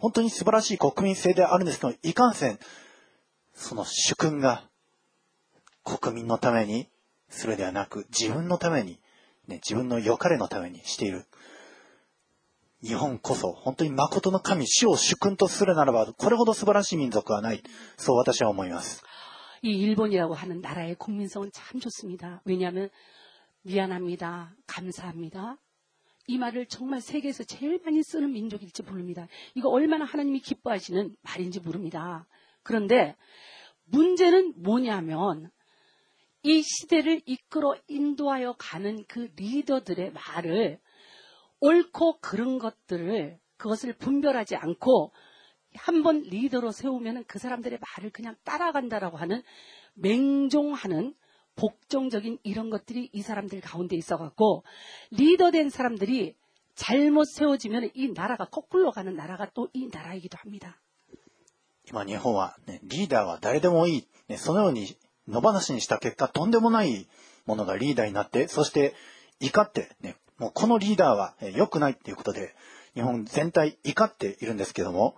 [0.00, 2.58] 本当に素晴らしい国民性であるんですけど、いかんせん、
[3.54, 4.68] その主君が
[5.84, 6.88] 国民のために
[7.28, 9.00] するではなく、自分のために、
[9.48, 11.26] ね、自分の良かれのためにしている。
[12.82, 17.62] 日本こそ本当に誠の神、死を主君とするならば、これほど素晴らしい民族はない。
[17.96, 19.02] そう私は思います。
[19.62, 22.42] 이 일본이라고 하는 나라의 국민성은 참 좋습니다.
[22.44, 22.90] 왜냐하면
[23.62, 24.54] 미안합니다.
[24.66, 25.56] 감사합니다.
[26.27, 29.27] 이 말을 정말 세계에서 제일 많이 쓰는 민족일지 모릅니다.
[29.55, 32.27] 이거 얼마나 하나님이 기뻐하시는 말인지 모릅니다.
[32.63, 33.15] 그런데
[33.85, 35.49] 문제는 뭐냐면
[36.43, 40.79] 이 시대를 이끌어 인도하여 가는 그 리더들의 말을
[41.59, 45.13] 옳고 그른 것들을 그것을 분별하지 않고
[45.75, 49.41] 한 번 리더로 세우면 그 사람들의 말을 그냥 따라간다라고 하는
[49.93, 51.13] 맹종하는
[51.56, 54.64] 복종적인 이런 것들이 이 사람들 가운데 있어갖고
[55.10, 56.36] 리더된 사람들이
[56.74, 60.78] 잘못 세워지면 이 나라가 거꾸로 가는 나라가 또 이 나라이기도 합니다.
[61.88, 64.98] 今日本は、ね、リーダーは誰でもいい、ね、そのように
[65.28, 67.08] 野放しにした結果、とんでもない
[67.46, 68.94] ものがリーダーになって、そして
[69.40, 72.54] 怒って、ね、もうこのリーダーはえー良くないっていうことで、
[72.94, 75.14] 日本全体怒っているんですけども、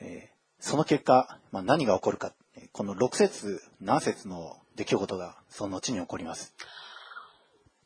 [0.00, 6.54] えーその結果、まあ、何が起こるか、えーこの6節、7節の 出来事がその後に起こります。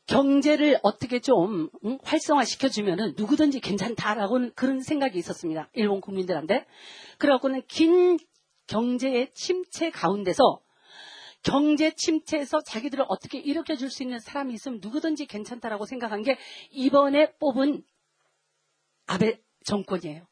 [0.07, 1.99] 경제를 어떻게 좀 응?
[2.03, 5.69] 활성화시켜주면은 누구든지 괜찮다라고는 그런 생각이 있었습니다.
[5.73, 6.67] 일본 국민들한테.
[7.19, 8.19] 그래갖고는 긴
[8.67, 10.61] 경제의 침체 가운데서
[11.43, 16.39] 경제 침체에서 자기들을 어떻게 일으켜줄 수 있는 사람이 있으면 누구든지 괜찮다라고 생각한 게
[16.71, 17.83] 이번에 뽑은
[19.07, 20.27] 아베 정권이에요.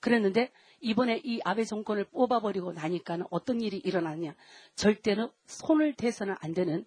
[0.00, 4.35] 그랬는데 이번에 이 아베 정권을 뽑아버리고 나니까는 어떤 일이 일어나냐.
[4.75, 6.85] 절대로 손을 대서는 안 되는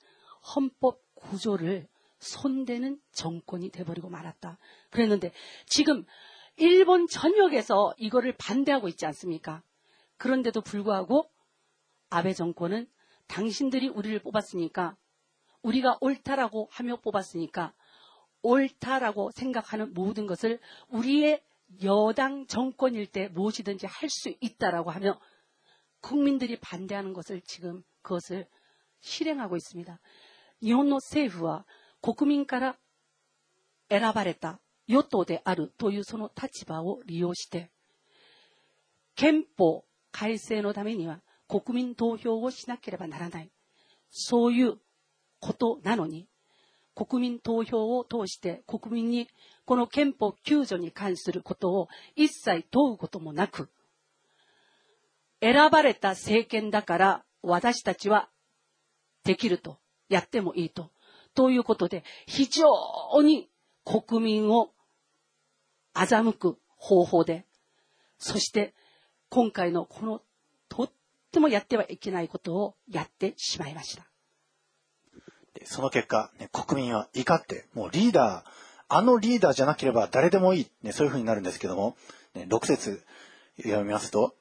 [0.55, 1.89] 헌법 구조를
[2.19, 4.59] 손대는 정권이 돼버리고 말았다.
[4.91, 5.33] 그랬는데
[5.67, 6.05] 지금
[6.57, 9.63] 일본 전역에서 이거를 반대하고 있지 않습니까?
[10.19, 11.31] 그런데도 불구하고
[12.11, 12.87] 아베 정권은
[13.27, 14.97] 당신들이 우리를 뽑았으니까
[15.63, 17.73] 우리가 옳다라고 하며 뽑았으니까
[18.43, 21.43] 옳다라고 생각하는 모든 것을 우리의
[21.84, 25.20] 여당 정권일 때 무엇이든지 할 수 있다라고 하며
[26.02, 28.48] 국민들이 반대하는 것을 지금 그것을
[29.02, 30.00] 실행하고 있습니다.
[30.62, 31.66] 日本の政府は
[32.02, 32.78] 国民から
[33.90, 37.72] 選ばれた与党であるというその立場を利用して
[39.16, 43.52] 憲法改正のためには国民投票をしなければならない。
[44.10, 44.78] そういう
[45.40, 46.28] ことなのに、
[46.96, 49.28] 国民投票を通して国民に
[49.71, 53.71] この憲法9条に関することを一切問うこともなく、
[55.41, 58.29] 選ばれた政権だから私たちは
[59.23, 60.91] できると、やってもいいと。
[61.37, 63.49] ということで、非常に
[63.85, 64.73] 国民を
[65.95, 67.47] 欺く方法で、
[68.19, 68.75] そして
[69.29, 70.21] 今回のこの
[70.69, 70.93] とっ
[71.31, 74.05] てもやってはいけないことをやってしまいました。
[75.65, 81.97] その結果、ね、国民は怒って、もうリーダー、あのリーダーじゃなければ誰でもいい、ね、そういう風になるんですけども、
[82.35, 83.01] ね、6節
[83.63, 84.35] 読みますと、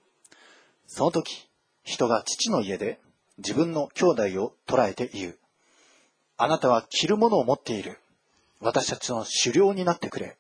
[0.88, 1.48] その時、
[1.84, 3.00] 人が父の家で
[3.38, 5.38] 自分の兄弟を捉えて言う。
[6.36, 8.00] あなたは着るものを持っている。
[8.60, 10.36] 私たちの狩猟になってくれ。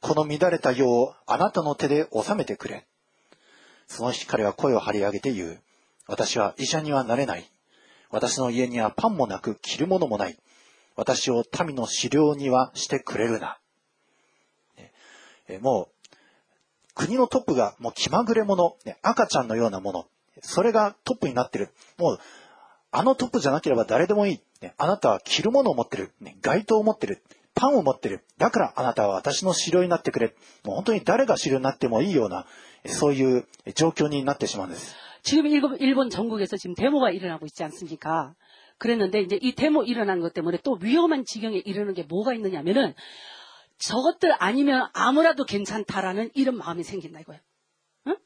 [0.00, 2.86] この乱れた世をあなたの手で収めてくれ。
[3.88, 5.60] その日彼は声を張り上げて言う。
[6.06, 7.50] 私は医者にはなれない。
[8.10, 10.36] 私の家にはパンもなく着るものもない。
[10.95, 13.57] 私を民の狩猟にはしてくれるな。
[14.77, 14.91] ね
[15.47, 16.15] えもう、
[16.93, 20.07] 国のトップがもう気まぐれ者、ね赤ちゃんのようなもの。
[20.41, 21.69] それがトップになってる。
[21.97, 22.19] もう、
[22.91, 24.41] あのトップじゃなければ誰でもいい。
[24.61, 26.11] ねあなたは着るものを持ってる。
[26.19, 27.21] ね街灯を持ってる。
[27.53, 28.23] パンを持ってる。
[28.37, 30.35] だからあなたは私の狩猟になってくれ。
[30.63, 32.45] もう本当に誰が狩猟になってもいいような、
[32.85, 34.95] そういう状況になってしまうんです。
[35.23, 38.33] 지금 일본, 일본 전국에서 지금 데모가 일어나고 있지 않습니까?
[38.78, 42.94] 그랬는데 이제 이 데모 일어난 것 때문에 또 위험한 지경에 이르는 게 뭐가 있느냐면은
[43.78, 47.40] 저것들 아니면 아무라도 괜찮다라는 이런 마음이 생긴다 이거예요.
[48.08, 48.16] 응?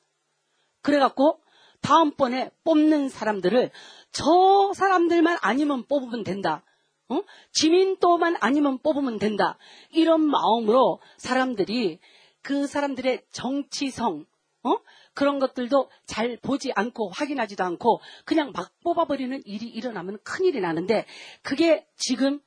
[0.82, 1.40] 그래갖고
[1.80, 3.70] 다음번에 뽑는 사람들을
[4.12, 6.64] 저 사람들만 아니면 뽑으면 된다.
[7.08, 7.22] 어?
[7.52, 9.58] 지민도만 아니면 뽑으면 된다.
[9.90, 11.98] 이런 마음으로 사람들이
[12.42, 14.24] 그 사람들의 정치성,
[14.62, 14.76] 어?
[15.14, 21.06] 그런 것들도 잘 보지 않고 확인하지도 않고 그냥 막 뽑아버리는 일이 일어나면 큰일이 나는데
[21.42, 22.40] 그게 지금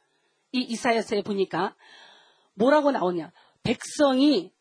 [0.51, 1.75] 이 이사야서에 보니까
[2.55, 3.31] 뭐라고 나오냐.
[3.63, 4.51] 백성이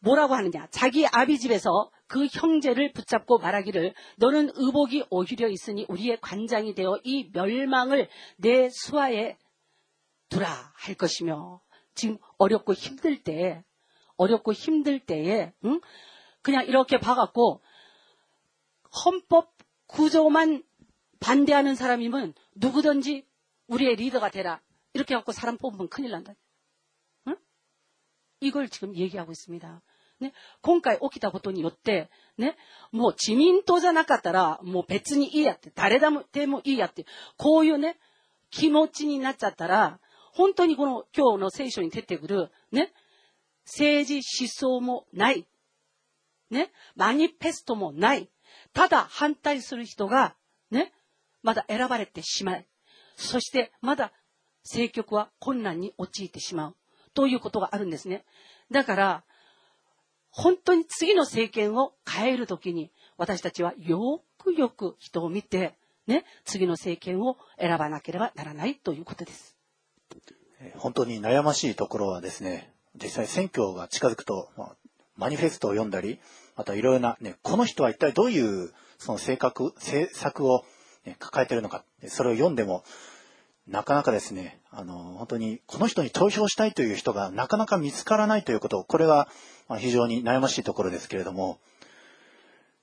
[0.00, 0.68] 뭐라고 하느냐.
[0.70, 7.30] 자기 아비 집에서 그 형제를 붙잡고 말하기를 너는 의복이 오히려 있으니 우리의 관장이 되어 이
[7.32, 9.36] 멸망을 내 수하에
[10.28, 11.60] 두라 할 것이며
[11.94, 13.64] 지금 어렵고 힘들 때
[14.16, 15.80] 어렵고 힘들 때에 응?
[16.45, 17.61] 그냥 이렇게 봐갖고
[19.05, 19.53] 헌법
[19.87, 20.63] 구조만
[21.19, 23.25] 반대하는 사람이면 누구든지
[23.67, 24.61] 우리의 리더가 되라
[24.93, 26.33] 이렇게 갖고 사람 뽑으면 큰일 난다.
[27.27, 27.37] 응?
[28.39, 29.81] 이걸 지금 얘기하고 있습니다.
[30.21, 32.55] ね、今回起きたことによって、ね、
[32.91, 37.05] もう自民党じゃなかったら、もう別にいいやって、誰でもでもいいやって、
[37.37, 37.97] こういうね、
[38.51, 39.99] 気持ちになっちゃったら、
[40.33, 42.93] 本当にこの今日の聖書に出てくる、ね、
[43.65, 45.47] 政治思想もない、
[46.50, 48.30] ね、マニフェストもない、
[48.72, 50.34] ただ反対する人が、
[50.70, 50.92] ね、
[51.42, 52.66] まだ選ばれてしまい、
[53.16, 54.12] そしてまだ
[54.64, 56.76] 政局は困難に陥ってしまう、
[57.14, 58.24] ということがあるんですね。
[58.70, 59.24] だから、
[60.30, 69.56] 本当に次の政権を変えるときに、私たちはよくよく人を見て、ね、次の政権を選ばなければならないということです。
[70.76, 74.50] 本当に悩ましいところはですね、実際選挙が近づくと、
[75.16, 76.18] マニフェストを読んだり、
[76.56, 80.64] またいろいろな、ね、この人は一体どういうその性格、政策を、
[81.04, 82.82] ね抱えているのか、それを読んでも、
[83.68, 89.28] なかなかですね、あの、本当にこの人に投票したいという人がなかなか見つからないということ、これが
[89.78, 91.58] 非常に悩ましいところですけれども、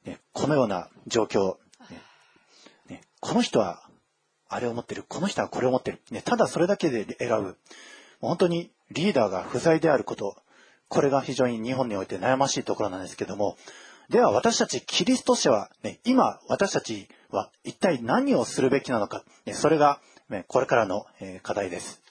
[0.05, 1.57] ね、このような状況、
[1.89, 2.01] ね
[2.89, 3.83] ねこの人は
[4.49, 7.57] あれを持ってる、この人はこれを持ってる、ね、ただそれだけで選ぶ、
[8.19, 10.35] 本当にリーダーが不在であること、
[10.92, 13.56] これが非常に日本において悩ましいところなんですけども、
[14.08, 22.02] では私たちキリスト者は、ね、今私たちは一体何をするべきなのか、ねそれが、ねこれからのえー課題です。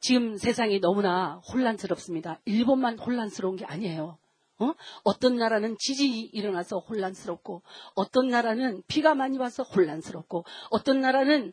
[0.00, 2.38] 지금 세상이 너무나 혼란스럽습니다.
[2.44, 4.18] 일본만 혼란스러운 게 아니에요.
[4.58, 4.72] 어?
[5.04, 7.62] 어떤 나라는 지진이 일어나서 혼란스럽고,
[7.94, 11.52] 어떤 나라는 비가 많이 와서 혼란스럽고, 어떤 나라는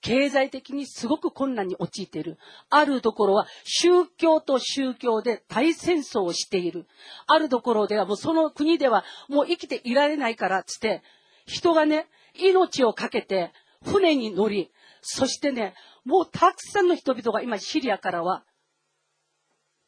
[0.00, 2.38] 経済的にすごく困難に陥っている。
[2.70, 6.86] あるところは宗教と宗教で大戦争をしている。
[7.26, 11.02] あるところではもうその国ではもう生きていられないからつって、
[11.46, 13.52] 人がね、命をかけて
[13.84, 14.70] 船に乗り、
[15.00, 15.74] そしてね、
[16.04, 18.44] もうたくさんの人々が今シリアからは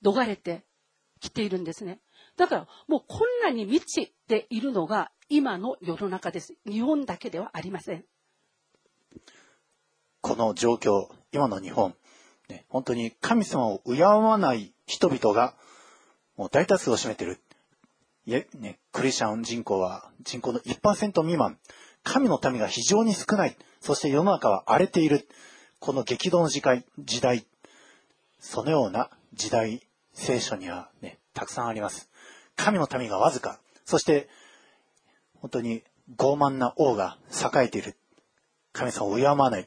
[0.05, 0.65] 逃れて
[1.21, 2.01] きているんですね。
[2.37, 6.57] だからもう困難に満ちているのが今の世の中です。
[6.67, 8.05] 日本だけではありません。
[10.29, 11.95] この状況、今の日本、
[12.51, 15.55] ね、本当に神様を敬わない人々が
[16.37, 17.41] もう大多数を占めてる。
[18.27, 21.57] いえね、クリスチャン人口は人口の1%未満。
[22.05, 23.57] 神の民が非常に少ない。
[23.81, 25.27] そして世の中は荒れている。
[25.79, 27.47] この激動の時代、時代。
[28.39, 29.81] そのような時代、
[30.13, 32.11] 聖書にはね、たくさんあります。
[32.55, 33.61] 神の民がわずか。
[33.87, 34.29] そして、
[35.41, 35.83] 本当に
[36.19, 37.97] 傲慢な王が栄えている。
[38.75, 39.67] 神様を敬わない。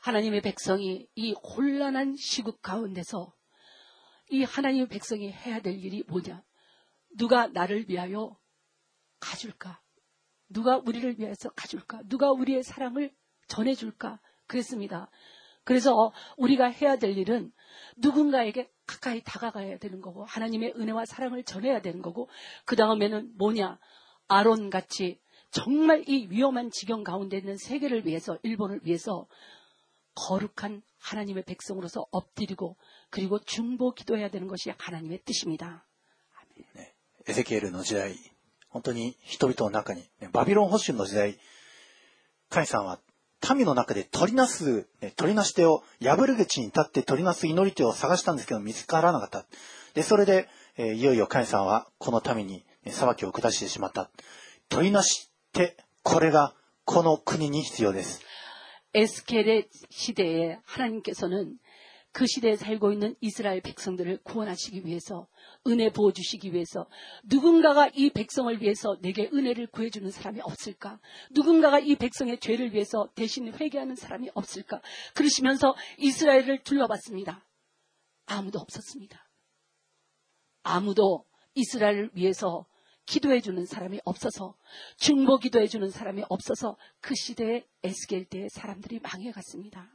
[0.00, 3.34] 하나님의 백성이 이 혼란한 시국 가운데서
[4.30, 6.42] 이 하나님의 백성이 해야 될 일이 뭐냐?
[7.16, 8.38] 누가 나를 위하여
[9.20, 9.80] 가줄까?
[10.48, 12.00] 누가 우리를 위해서 가줄까?
[12.06, 13.12] 누가 우리의 사랑을
[13.48, 14.20] 전해줄까?
[14.46, 15.10] 그랬습니다.
[15.64, 17.52] 그래서 우리가 해야 될 일은
[17.98, 22.28] 누군가에게 가까이 다가가야 되는 거고 하나님의 은혜와 사랑을 전해야 되는 거고
[22.64, 23.78] 그 다음에는 뭐냐?
[24.28, 25.20] 아론 같이
[25.50, 29.26] 정말 이 위험한 지경 가운데 있는 세계를 위해서 일본을 위해서
[30.15, 32.77] 거룩한 하나님의 백성으로서 엎드리고
[33.09, 35.85] 그리고 중보 기도해야 되는 것이 하나님의 뜻입니다.
[37.27, 38.15] エゼキエルの時代、
[38.69, 41.39] 本当に人々の中に、ねバビロン保守の時代、
[42.49, 42.99] 神様は
[43.55, 49.45] 民の中で取りなす、ね取りなし手を破る口に立って取りなす祈り手を探したんですけど見つからなかった。
[49.95, 54.11] で、それで、えーいよいよ神様はこの民に、ね裁きを下してしまった。
[54.69, 56.53] 取りなし手、これが
[56.85, 58.21] この国に必要です。
[58.94, 61.58] 에스겔의 시대에 하나님께서는
[62.12, 65.28] 그 시대에 살고 있는 이스라엘 백성들을 구원하시기 위해서
[65.66, 66.88] 은혜 부어 주시기 위해서
[67.24, 70.98] 누군가가 이 백성을 위해서 내게 은혜를 구해주는 사람이 없을까?
[71.30, 74.80] 누군가가 이 백성의 죄를 위해서 대신 회개하는 사람이 없을까?
[75.14, 77.46] 그러시면서 이스라엘을 둘러봤습니다.
[78.26, 79.28] 아무도 없었습니다.
[80.62, 81.24] 아무도
[81.54, 82.66] 이스라엘을 위해서
[83.09, 84.55] 기도해주는 사람이 없어서
[84.97, 89.89] 중보 기도해주는 사람이 없어서 그 시대에 에스겔 때의 사람들이 망해갔습니다.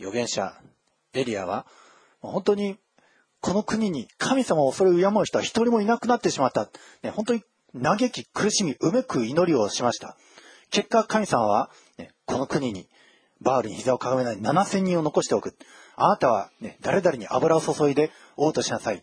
[0.00, 0.54] 預言者
[1.12, 1.66] エリアは、
[2.22, 2.78] もう本当に
[3.40, 6.68] この国に神様をそれを敬う人は一人もいなくなってしまった。
[7.02, 7.42] ね、本当に
[7.82, 10.16] 嘆き、苦しみ、うめく祈りをしました。
[10.70, 12.88] 結果、神様は、ね、この国に
[13.40, 15.56] バールに膝をかがめない7000人を残しておく。
[15.96, 19.02] あなたは、ね、誰々に油を注いで王としなさい。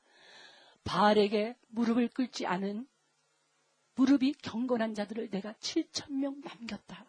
[0.84, 2.86] 바알에게 무릎을 꿇지 않은
[3.94, 7.04] 무릎이 경건한 자들을 내가 7천 명 남겼다.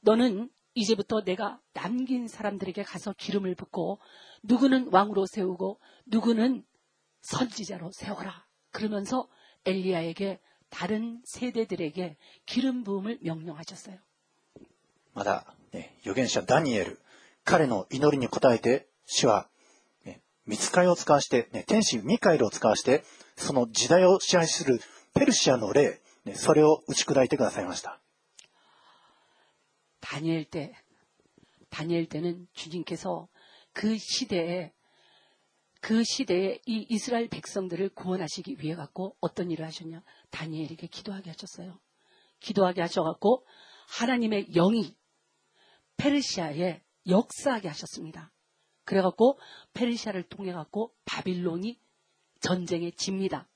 [0.00, 4.00] 너는 이제부터 내가 남긴 사람들에게 가서 기름을 붓고
[4.42, 6.64] 누구는 왕으로 세우고 누구는
[7.22, 8.46] 선지자로 세워라.
[8.70, 9.28] 그러면서
[9.64, 12.16] 엘리야에게 다른 세대들에게
[12.46, 13.98] 기름 부음을 명령하셨어요.
[15.14, 17.00] また、ね、預言者ダニエル、
[17.44, 19.57] 彼の祈りに応えて、主は、ね、
[20.48, 23.04] 見つかりを使わして、ね、天使ミカエルを使わして、
[23.36, 24.80] その時代を支配する
[25.14, 28.00] ペルシアの霊、ね、それを打ち砕いてくださいました。
[30.00, 30.74] 다니엘 때,
[31.70, 33.26] 다니엘 때는 주님께서
[33.72, 34.72] 그 시대에
[35.80, 40.02] 그 시대에 이 이스라엘 백성들을 구원하시기 위해 갖고 어떤 일을 하셨냐?
[40.30, 41.78] 다니엘에게 기도하게 하셨어요.
[42.40, 43.46] 기도하게 하셔갖고
[43.88, 44.96] 하나님의 영이
[45.96, 48.32] 페르시아에 역사하게 하셨습니다.
[48.88, 49.38] 그래갖고
[49.72, 51.78] 페르시아를 통해 갖고 바빌론이
[52.40, 53.48] 전쟁에 집니다.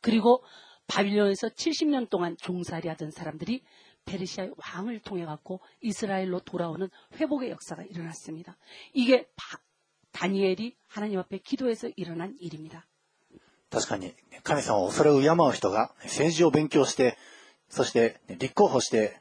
[0.00, 0.42] 그리고
[0.88, 3.62] 바빌론에서 70년 동안 종살이 하던 사람들이
[4.04, 8.56] 페르시아의 왕을 통해 갖고 이스라엘로 돌아오는 회복의 역사가 일어났습니다.
[8.92, 9.60] 이게 바-
[10.10, 12.86] 다니엘이 하나님 앞에 기도해서 일어난 일입니다.
[13.70, 17.16] 確かに、ね神様をそれを敬う人が、ね政治を勉強して、
[17.70, 19.18] そして、ね立候補して、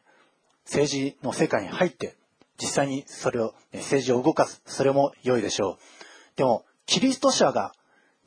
[0.66, 2.18] 政治の世界に入って、
[2.60, 4.62] 実際にそれを、ね政治を動かす。
[4.66, 5.78] それも良いでしょう。
[6.38, 7.74] でも、キリスト者が、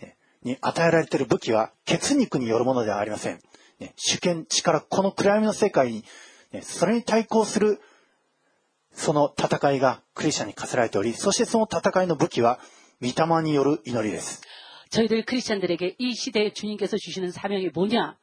[0.01, 3.41] ねに与えられている武器は、血肉によるものではありません。
[3.79, 6.05] ね主権、力、この暗闇の世界に、
[6.53, 7.81] ねそれに対抗する、
[8.93, 12.59] その戦いがクリスチャンに課せられており、そしてその戦いの武器は、
[13.01, 14.43] 御霊による祈りです。
[14.95, 18.17] 저희들 크리스천들에게 이 시대에 주님께서 주시는 사명이 뭐냐?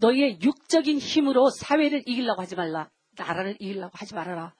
[0.00, 2.90] 너희의 육적인 힘으로 사회를 이기려고 하지 말라.
[3.16, 4.54] 나라를 이기려고 하지 말아라.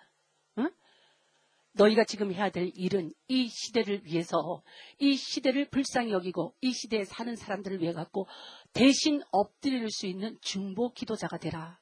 [1.73, 1.73] 응?
[1.73, 4.63] 너희가 지금 해야 될 일은 이 시대를 위해서
[4.99, 8.27] 이 시대를 불쌍히 여기고 이 시대에 사는 사람들을 위해 갖고
[8.73, 11.79] 대신 엎드릴 수 있는 중보 기도자가 되라.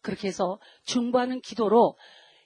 [0.00, 1.96] 그렇게 해서 중보하는 기도로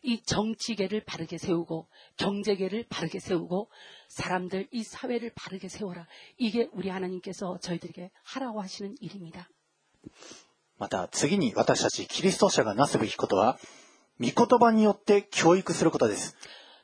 [0.02, 3.70] 이 정치계를 바르게 세우고 경제계를 바르게 세우고
[4.08, 6.06] 사람들 이 사회를 바르게 세워라.
[6.36, 9.48] 이게 우리 하나님께서 저희들에게 하라고 하시는 일입니다.
[10.78, 13.58] また、次に私たちキリスト者がなすべきことは、
[14.20, 16.36] 御言葉によって教育することです。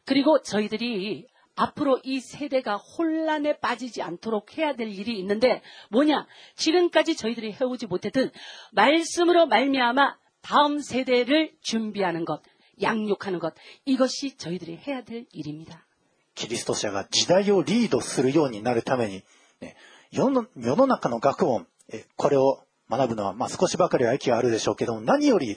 [0.08, 1.26] 그리고 저희들이
[1.56, 6.26] 앞으로 이 세대가 혼란에 빠지지 않도록 해야 될 일이 있는데 뭐냐?
[6.56, 8.30] 지금까지 저희들이 해오지 못했던
[8.72, 12.42] 말씀으로 말미암아 다음 세대를 준비하는 것,
[12.82, 15.86] 양육하는 것 이것이 저희들이 해야 될 일입니다.
[16.34, 19.22] キリスト者が時代をリードするようになるために、
[19.60, 19.76] ね
[20.10, 25.56] 世の世の中の学問、えこれを学ぶのは、まあ、少しばかりは益はあるでしょうけども、何より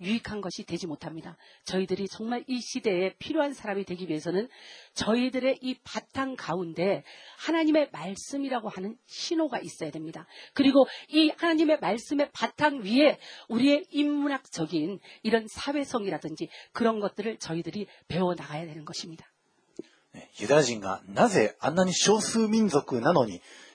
[0.00, 1.36] 유익한 것이 되지 못합니다.
[1.64, 4.48] 저희들이 정말 이 시대에 필요한 사람이 되기 위해서는
[4.94, 7.02] 저희들의 이 바탕 가운데
[7.38, 10.26] 하나님의 말씀이라고 하는 신호가 있어야 됩니다.
[10.52, 13.18] 그리고 이 하나님의 말씀의 바탕 위에
[13.48, 19.26] 우리의 인문학적인 이런 사회성이라든지 그런 것들을 저희들이 배워 나가야 되는 것입니다.
[20.16, 23.42] ねユダヤ人がなぜあんなに少数民族なのに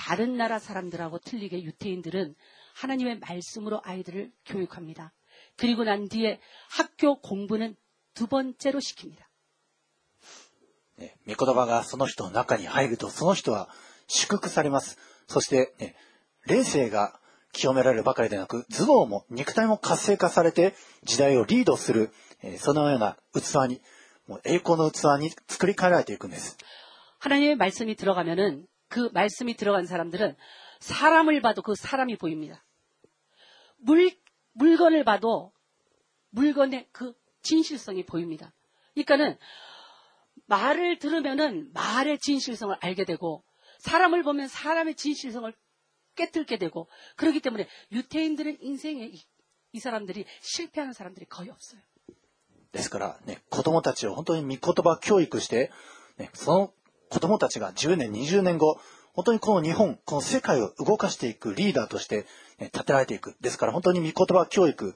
[0.00, 2.34] 다른 나라 사람들하고 틀리게 유태인들은
[2.74, 5.12] 하나님의 말씀으로 아이들을 교육합니다.
[5.56, 6.40] 그리고 난 뒤에
[6.70, 7.76] 학교 공부는
[8.14, 9.24] 두 번째로 시킵니다.
[10.98, 13.68] ね、御言葉がその人の中に入ると、その人は
[14.06, 14.98] 祝福されます。
[15.28, 15.94] そして、ね、
[16.46, 17.18] 霊性が
[17.52, 22.10] 清められるばかりでなく、頭脳も肉体も活性化されて、時代をリードする、
[22.42, 23.80] えーそのような器に、
[24.26, 26.56] もう栄光の器に作り変えられていくんです。
[27.18, 30.36] 하나님의 말씀이 들어가면은 그 말씀이 들어간 사람들은
[30.80, 32.64] 사람을 봐도 그 사람이 보입니다.
[33.78, 34.10] 물,
[34.52, 35.52] 물건을 봐도
[36.30, 38.52] 물건의 그 진실성이 보입니다.
[38.94, 39.38] 그러니까는
[40.46, 43.44] 말을 들으면은 말의 진실성을 알게 되고
[43.78, 45.52] 사람을 보면 사람의 진실성을
[46.14, 49.22] 깨뜨리게 되고 그렇기 때문에 유태인들의 인생에 이,
[49.72, 51.80] 이 사람들이 실패하는 사람들이 거의 없어요.
[52.72, 55.70] ですから、ね、子供たちを本当に御言葉教育して、
[56.18, 56.72] ね、その
[57.10, 58.78] 子供たちが10年、20年後、
[59.14, 62.26] 本当にこの日本、この世界を動かしていくリーダーとして、
[62.58, 63.34] ね、立てられていく。
[63.40, 64.94] ですから本当に御言葉教育、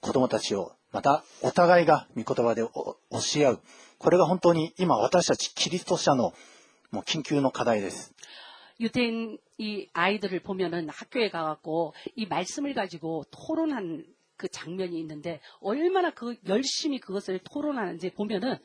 [0.00, 2.96] 子供たちを、またお互いが御言葉でお教
[3.36, 3.60] え合う。
[3.98, 6.32] これが本当に今私たちキリスト者の
[6.90, 8.14] もう緊急の課題です。
[8.80, 14.06] 유태인 이 아이들을 보면은 학교에 가갖고 이 말씀을 가지고 토론한
[14.36, 18.56] 그 장면이 있는데 얼마나 그 열심히 그것을 토론하는지 보면은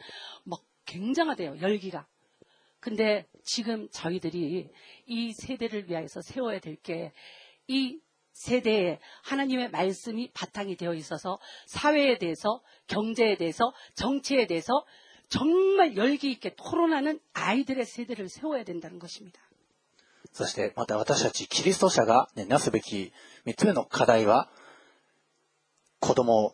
[0.43, 2.05] 막 굉장하대요 열기가.
[2.79, 4.69] 근데 지금 저희들이
[5.05, 7.11] 이 세대를 위해서 세워야 될 게
[7.67, 7.99] 이
[8.33, 14.85] 세대에 하나님의 말씀이 바탕이 되어 있어서 사회에 대해서 경제에 대해서 정치에 대해서
[15.29, 19.39] 정말 열기 있게 토론하는 아이들의 세대를 세워야 된다는 것입니다.
[20.31, 23.11] そしてまた私たちキリスト者が、ね、なすべき
[23.45, 24.49] 3つ目の課題は、
[25.99, 26.53] 子供を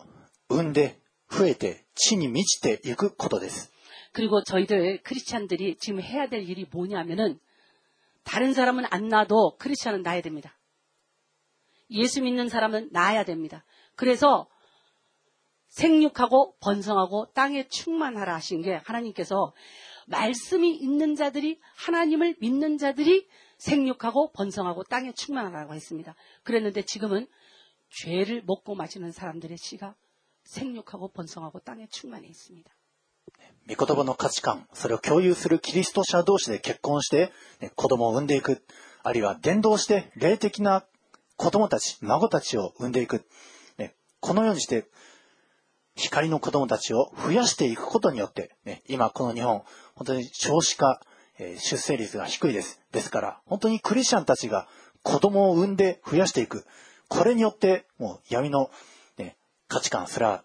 [0.50, 3.72] 産んで増えて地に満ちていくことです。
[4.15, 7.41] 그리고 저희들 크리스찬들이 지금 해야 될 일이 뭐냐면은
[8.23, 10.57] 다른 사람은 안 낳아도 크리스찬은 낳아야 됩니다.
[11.91, 13.65] 예수 믿는 사람은 낳아야 됩니다.
[13.97, 14.49] 그래서
[15.67, 19.53] 생육하고 번성하고 땅에 충만하라 하신 게 하나님께서
[20.07, 23.27] 말씀이 있는 자들이 하나님을 믿는 자들이
[23.59, 26.15] 생육하고 번성하고 땅에 충만하라고 했습니다.
[26.45, 27.27] 그랬는데 지금은
[27.89, 29.97] 죄를 먹고 마시는 사람들의 씨가
[30.45, 32.74] 생육하고 번성하고 땅에 충만해 있습니다.
[33.67, 38.63] 御言葉の価値観、それを共有するキリスト者同士で結婚して、ね子供を産んでいく、
[39.03, 40.85] あるいは伝道して霊的な
[41.37, 43.25] 子供たち、孫たちを産んでいく。
[43.79, 44.87] ねこのようにして、
[45.97, 49.63] 光の子供たちを増やしていくことによって、ね今この日本、
[49.95, 51.01] 本当に少子化、
[51.39, 52.83] え出生率が低いです。
[52.93, 54.69] ですから、本当にクリスチャンたちが
[55.03, 56.67] 子供を産んで増やしていく。
[57.09, 58.71] これによって、もう闇の、
[59.17, 59.37] ね、
[59.69, 60.45] 価値観すら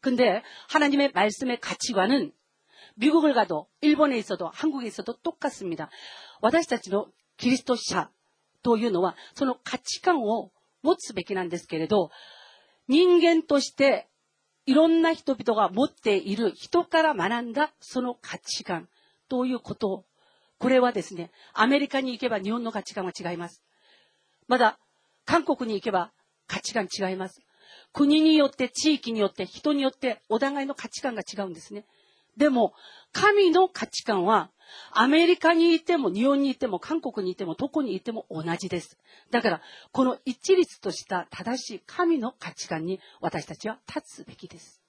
[0.00, 2.32] 근데 하나님의 말씀의 가치관은
[2.96, 5.88] 미국을 가도 일본에 있어도 한국에 있어도 똑같습니다.
[6.40, 8.10] 私たちのキリスト者
[8.62, 10.50] というのは、その価値観を
[10.82, 12.10] 持つべきなんですけれど、
[12.88, 14.08] 人間として
[14.66, 18.88] いろんな人々が持っている人から学んだその価値観
[19.28, 20.04] ということを、
[20.58, 23.62] これはですね、アメリカに行けば日本の価値観は違います。
[24.46, 24.78] まだ
[25.24, 26.12] 韓国に行けば
[26.46, 27.40] 価値観違います。
[27.93, 31.85] 国によって、地域によって、人によってお互いの価値観が違うんですね。
[32.37, 32.73] でも、
[33.11, 34.51] 神の価値観は、
[34.91, 38.97] アメリカにいても、日本にいても、韓国にいても、どこにいても同じです。
[39.31, 39.61] だから、
[39.91, 44.81] この一律とした正しい神の価値観に私たちは立つべきです。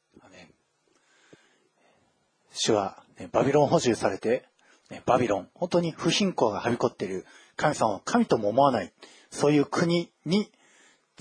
[2.53, 4.45] 主は、ねバビロン補充されて、
[4.91, 7.25] ねバビロン、本当に不貧困がはびこっている
[7.57, 8.93] 神様を神とも思わない、
[9.31, 10.51] そういう国に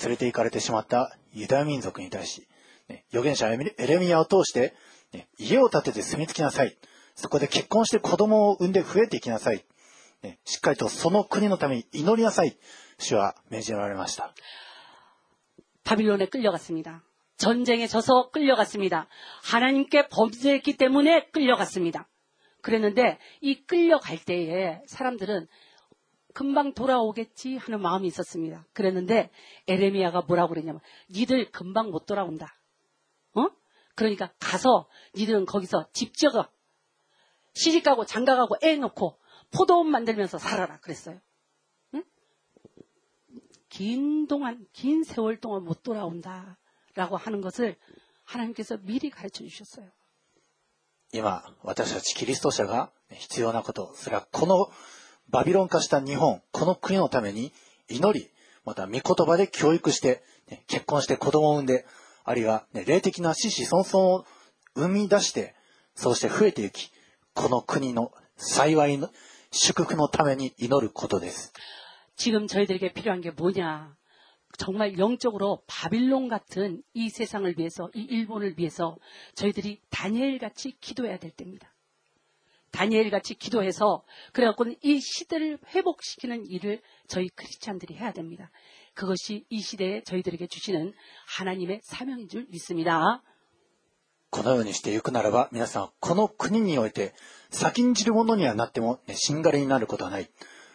[0.02, 2.47] 連れて行かれてしまったユダヤ民族に対し、
[2.89, 4.75] ね預言者エミエレミアを通して、
[5.13, 6.77] ね家を建てて住み着きなさい。
[7.15, 9.65] そこで結婚して子供を産んで増えていきなさい。
[10.23, 12.57] ねしっかりとその国のために祈りなさい。
[12.99, 14.35] 主は命じられました。
[15.85, 17.03] 바빌론에 끌려갔습니다.
[17.37, 19.09] 전쟁에 져서 끌려갔습니다.
[19.43, 22.09] 하나님께 범죄했기 때문에 끌려갔습니다.
[22.63, 25.49] 그랬는데 이 끌려갈 때에 사람들은
[26.37, 28.67] 금방 돌아오겠지 하는 마음이 있었습니다.
[28.73, 29.31] 그랬는데
[29.69, 30.81] 에레미야가 뭐라고 그랬냐면
[31.11, 32.59] 니들 금방 못 돌아온다.
[33.35, 33.49] 어?
[33.95, 36.51] 그러니까 가서 니들은 거기서 집 지어가
[37.55, 39.19] 시집가고 장가가고 애 놓고
[39.51, 41.21] 포도원 만들면서 살아라 그랬어요.
[41.95, 42.03] 응?
[43.69, 46.59] 긴 동안, 긴 세월 동안 못 돌아온다.
[46.95, 47.77] 라고 하는 것을
[48.25, 49.91] 하나님께서 미리 가르쳐 주셨어요.
[51.15, 54.71] 今、私たちキリスト者が必要なこと、それはこの
[55.29, 57.53] バビロン化した日本、この国のために
[57.89, 58.31] 祈り、
[58.65, 61.87] また御言葉で教育して、ね結婚して子供を産んで、
[62.25, 64.27] あるいは、ね霊的な子々孫々を
[64.75, 65.55] 生み出して、
[65.95, 66.91] そうして増えていき、
[67.35, 69.11] この国の幸いの
[69.51, 71.53] 祝福のために祈ることです。
[72.17, 73.97] 지금 저희들에게 필요한 게 뭐냐?
[74.59, 78.97] 정말 영적으로 바빌론 같은 이 세상을 위해서, 이 일본을 위해서
[79.35, 81.73] 저희들이 다니엘 같이 기도해야 될 때입니다.
[82.77, 84.03] 다니엘 같이 기도해서
[84.33, 88.51] 그래갖고는 이 시대를 회복시키는 일을 저희 크리스찬들이 해야 됩니다.
[88.95, 90.93] 그것이 이 시대에 저희들에게 주시는
[91.37, 93.23] 하나님의 사명인 줄 믿습니다.
[94.31, 97.13] このようにしていくならば、皆さん、この国において、
[97.51, 100.31] 先んじるものにはなっても、ね、しんがりになることはない。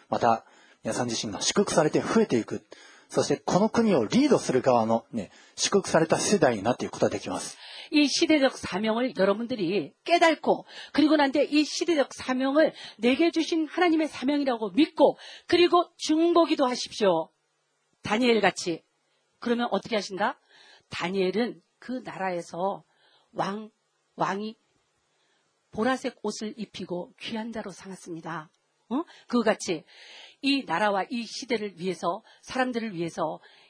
[0.08, 0.44] また、
[0.84, 2.64] 皆さん自身が祝福されて増えていく。
[3.08, 7.58] そして、この国をリードする側の、ね、祝福された世代になっていくことができます。
[7.91, 15.17] 이 시대적 사명을 여러분들이 깨닫고 그리고 난데 이 시대적 사명을 내게 주신 하나님의 사명이라고 믿고
[15.47, 17.29] 그리고 중보기도 하십시오.
[18.01, 18.83] 다니엘 같이.
[19.39, 20.39] 그러면 어떻게 하신다?
[20.89, 22.83] 다니엘은 그 나라에서
[23.31, 23.69] 왕
[24.15, 24.55] 왕이
[25.71, 28.49] 보라색 옷을 입히고 귀한 자로 삼았습니다.
[28.89, 29.03] 어?
[29.27, 29.83] 그같이
[30.41, 33.39] 이 나라와 이 시대를 위해서 사람들을 위해서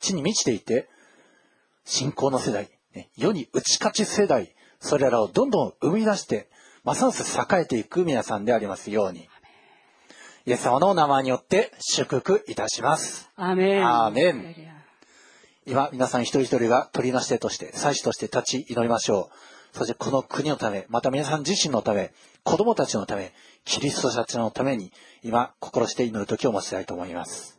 [0.00, 0.88] 地に満ちていて、
[1.84, 2.68] 信仰の世代、
[3.16, 6.48] 世に打ち勝ち世代、それらをどんどん生み出して、
[6.84, 9.28] ますます栄えていく皆さんでありますように。
[10.46, 13.28] イエス様のお名前によって祝福いたします。
[13.34, 13.86] アメン。
[13.86, 14.54] アメン。
[15.66, 19.30] 今、皆さん一人一人が鳥のしてとして、祭司として立ち祈りましょ
[19.74, 19.76] う。
[19.76, 22.12] そしてこの国のため、また皆さん自身のため、
[22.44, 23.32] 子供たちのため、
[23.64, 24.92] キリストたちのために、
[25.24, 27.55] 今、心して祈る時を持ちたいと思います。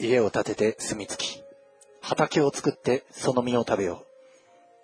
[0.00, 1.42] 家を建てて住み着き、
[2.00, 4.06] 畑を作ってその実を食べよう。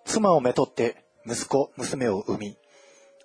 [0.05, 2.57] 妻をめとって息子、娘を産み、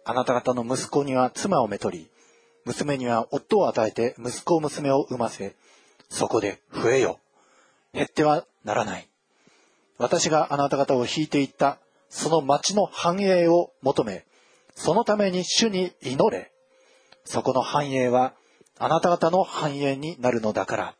[0.05, 2.09] あなた方の息子には妻をめとり、
[2.63, 5.53] 娘には夫を与えて息子、娘を産ませ、
[6.09, 7.19] そこで増えよ。
[7.93, 9.07] 減ってはならない。
[9.97, 11.77] 私があなた方を引いていった、
[12.09, 14.25] その町の繁栄を求め、
[14.75, 16.51] そのために主に祈れ。
[17.25, 18.33] そこの繁栄は、
[18.79, 20.95] あなた方の繁栄になるのだから。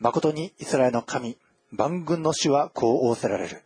[0.00, 1.36] 誠にイスラエルの神、
[1.70, 3.62] 万軍の主はこう仰せられる。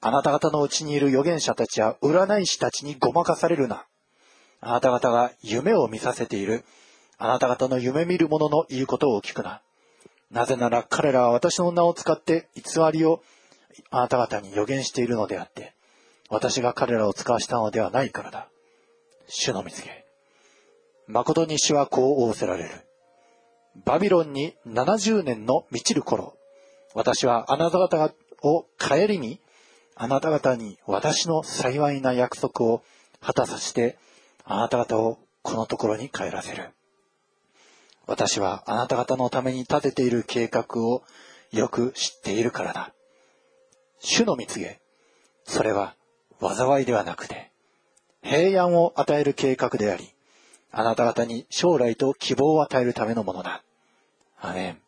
[0.00, 3.86] あなた方のうちにいる預言者たちや占い師たちにごまかされるな。
[4.60, 6.64] あなた方が夢を見させている。
[7.18, 9.62] あなた方の夢見る者の言うことを聞くな。
[10.30, 13.22] なぜなら彼らは私の名を使って偽りを
[13.90, 15.74] あなた方に予言しているのであって、
[16.28, 18.48] 私が彼らを使わしたのではないからだ。
[19.28, 20.04] 主の見つけ。
[21.06, 22.85] 誠に主はこう仰せられる。
[23.84, 26.36] バビロンに70年の満ちる頃、
[26.94, 28.12] 私はあなた方
[28.42, 29.40] を帰りに、
[29.94, 32.82] あなた方に私の幸いな約束を
[33.20, 33.98] 果たさせて、
[34.44, 36.70] あなた方をこのところに帰らせる。
[38.06, 41.02] 私はあなた方のために立てている計画を
[41.50, 42.94] よく知っているからだ。
[44.00, 44.80] 主の蜜げ、
[45.44, 45.96] それは
[46.40, 47.50] 災いではなくて、
[48.22, 50.15] 平安を与える計画であり、
[50.70, 53.62] あなた方に将来と希望を与えるためのものだ。
[54.40, 54.85] アメン。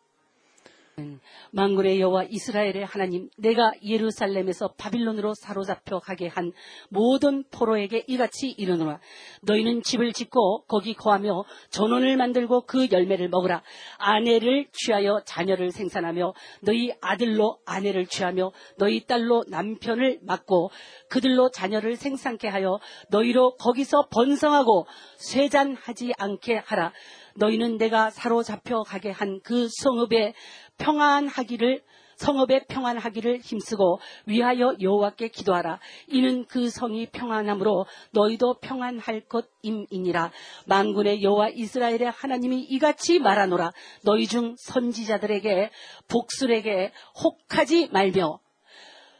[1.51, 6.51] 만군의 여호와 이스라엘의 하나님 내가 예루살렘에서 바빌론으로 사로잡혀 가게 한
[6.89, 8.99] 모든 포로에게 이같이 이르노라.
[9.41, 13.63] 너희는 집을 짓고 거기 거하며 전원을 만들고 그 열매를 먹으라.
[13.97, 20.69] 아내를 취하여 자녀를 생산하며 너희 아들로 아내를 취하며 너희 딸로 남편을 맡고
[21.09, 22.79] 그들로 자녀를 생산케 하여
[23.09, 24.85] 너희로 거기서 번성하고
[25.17, 26.93] 쇠잔하지 않게 하라.
[27.35, 30.33] 너희는 내가 사로잡혀 가게 한 그 성읍에
[30.79, 31.83] 평안하기를
[32.19, 35.79] 성읍에 평안하기를 힘쓰고 위하여 여호와께 기도하라.
[36.07, 40.31] 이는 그 성이 평안함으로 너희도 평안할 것임이니라.
[40.65, 43.71] 만군의 여호와 이스라엘의 하나님이 이같이 말하노라.
[44.03, 45.69] 너희 중 선지자들에게
[46.09, 46.91] 복술에게
[47.23, 48.39] 혹하지 말며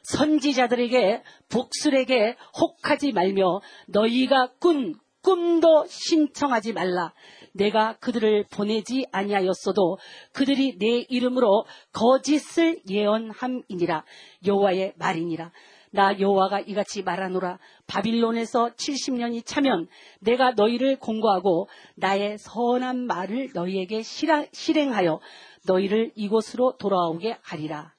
[0.03, 7.13] 선지자들에게 복술에게 혹하지 말며 너희가 꾼 꿈도 신청하지 말라.
[7.53, 9.97] 내가 그들을 보내지 아니하였어도
[10.33, 14.05] 그들이 내 이름으로 거짓을 예언함이니라.
[14.45, 15.51] 여호와의 말이니라.
[15.91, 17.57] 나 여호와가 이같이 말하노라.
[17.87, 19.87] 바빌론에서 70년이 차면
[20.19, 25.19] 내가 너희를 공고하고 나의 선한 말을 너희에게 실행하여
[25.65, 27.93] 너희를 이곳으로 돌아오게 하리라.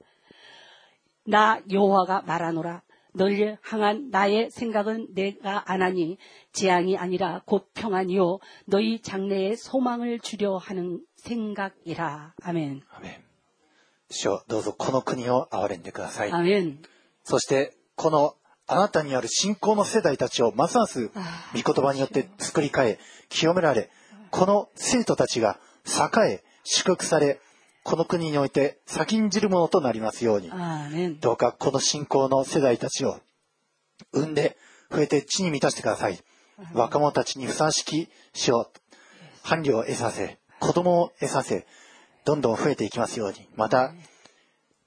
[1.27, 2.83] 나 여호와가 말하노라.
[3.13, 6.18] 너희를 향한 나의 생각은 내가 안 하니
[6.51, 12.34] 재앙이 아니라 곧 평안이요 너희 장래에 소망을 주려 하는 생각이라.
[12.43, 12.82] 아멘.
[12.91, 13.24] アメン。
[14.09, 16.32] 主よどうぞこの国を憐れんでください。
[16.32, 16.82] 아멘.
[17.24, 18.36] そして、この
[18.68, 22.99] あなたにある信仰の世代たちをますますあ御言葉によって作り変え、
[23.30, 23.89] 清められ、
[24.32, 27.39] この生徒たちが栄え、祝福され、
[27.83, 30.51] この国において先んじるものとなりますように。
[31.20, 33.18] どうかこの信仰の世代たちを
[34.12, 34.57] 産んで
[34.91, 36.18] 増えて地に満たしてください。
[36.74, 38.70] 若者たちにふさわしき死を
[39.43, 41.66] 伴侶を得させ子供を得させ
[42.24, 43.49] どんどん増えていきますように。
[43.57, 43.93] また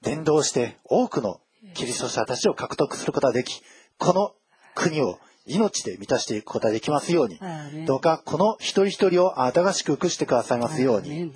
[0.02, 1.40] 伝道して多くの
[1.74, 3.62] キリスト者たちを獲得することができ
[3.98, 4.34] この
[4.74, 7.38] 国を命で満たしていくことができますように。
[7.86, 11.32] どうかこの一人一人を新しく福してくださいますように。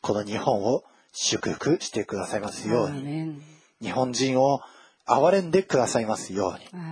[0.00, 0.82] この日本を
[1.14, 3.40] 祝福してくださいますように。
[3.80, 4.60] 日本人を
[5.06, 6.84] 憐れんでくださいますように。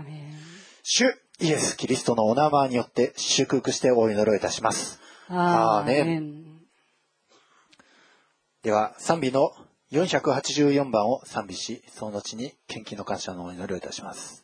[0.83, 1.05] 主
[1.41, 5.01] イエス・キリストのお名前によって祝福してお祈りをいたします。
[5.29, 6.45] アーメン。
[8.63, 9.51] では、賛美の
[9.91, 14.42] 484番を賛美し、その後に献金の感謝のお祈りをいたします。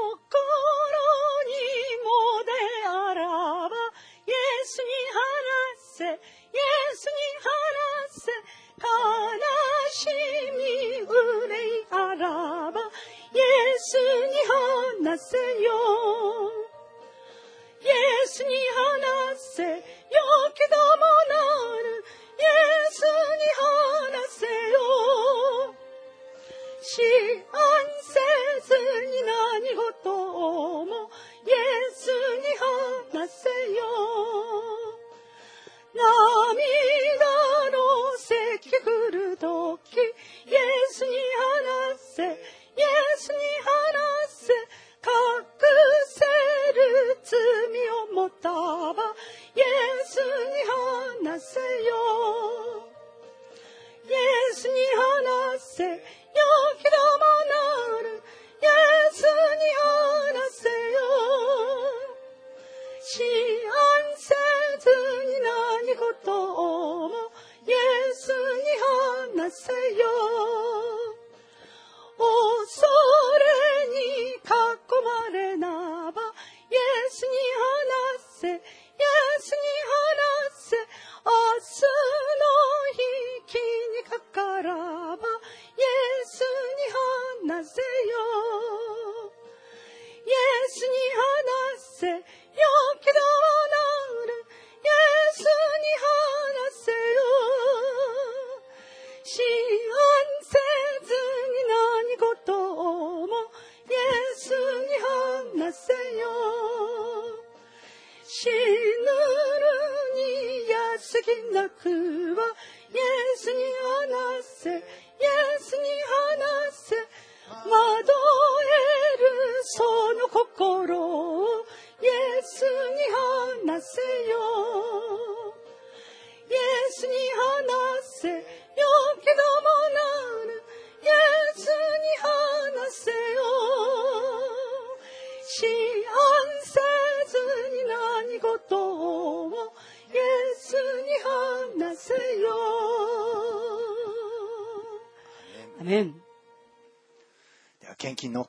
[0.00, 0.32] 心
[1.44, 1.52] に
[2.04, 2.08] も
[2.44, 2.52] で
[2.86, 3.76] あらば、
[4.26, 4.34] イエ
[4.64, 5.28] スに話
[5.98, 6.18] せ、イエ
[6.94, 7.12] スに
[7.44, 8.32] 話せ、
[8.80, 8.86] 悲
[9.92, 10.08] し
[10.56, 11.12] み憂
[11.52, 13.44] いあらば、イエ
[13.78, 14.34] スに
[15.04, 15.68] 話せよ。
[17.82, 19.76] イエスに話せ、よ
[20.54, 21.34] けどもな
[21.82, 22.04] る、
[22.38, 22.46] イエ
[22.90, 23.06] スに
[23.56, 25.79] 話せよ。
[26.80, 26.96] 思
[27.52, 27.60] 案
[28.00, 28.16] せ
[28.64, 28.72] ず
[29.04, 31.10] に何事も
[31.44, 31.54] イエ
[31.92, 32.56] スに
[33.12, 33.84] 話せよ。
[35.92, 36.00] 涙
[37.70, 37.76] の
[38.16, 40.58] 咳来る時イエ
[40.90, 41.08] スに
[41.92, 42.24] 話せ。
[42.24, 42.36] イエ
[43.18, 44.54] スに話せ。
[45.02, 45.06] 隠
[46.08, 46.24] せ
[46.72, 47.38] る罪
[47.90, 48.94] を持ったば
[49.54, 49.64] イエ
[50.04, 50.22] スに
[51.24, 52.90] 話せよ。
[54.04, 56.19] イエスに話せ。
[56.34, 56.44] よ
[56.78, 58.20] けどもなる。
[67.66, 68.32] イエスに
[69.38, 70.29] 話せよ。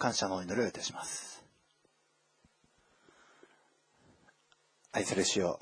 [0.02, 1.44] 感謝のお祈りをいたします。
[4.92, 5.60] 愛する主よ、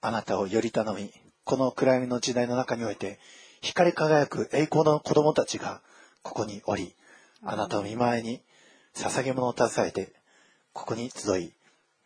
[0.00, 1.12] あなたをより頼み、
[1.42, 3.18] この暗闇の時代の中において、
[3.60, 5.82] 光り輝く栄光の子供たちが
[6.22, 6.94] ここにおり、
[7.42, 8.40] あなたの見前に
[8.94, 10.12] 捧げ物を携えて、
[10.72, 11.52] ここに集い、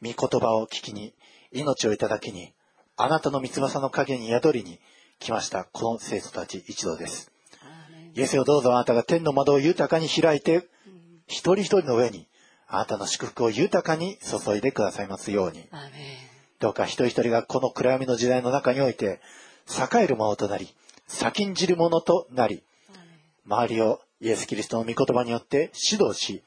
[0.03, 1.13] 御言葉を聞きに、
[1.53, 2.55] 命をいただきに、
[2.97, 4.81] あなたの三翼の影に宿りに
[5.19, 7.31] 来ました、この生徒たち一同です。
[8.15, 10.71] イエスよどうぞあなたが天の窓を豊かに開いて、
[11.37, 12.27] 一人一人の上に、
[12.67, 15.69] あなたの祝福を豊かに注いでくださいますように。
[16.61, 19.21] どうか一人一人がこの暗闇の時代の中において、
[19.69, 20.75] 栄えるものとなり、
[21.07, 22.63] 先んじるものとなり、
[23.47, 26.43] 周りをイエス・キリストの御言葉によって指導し、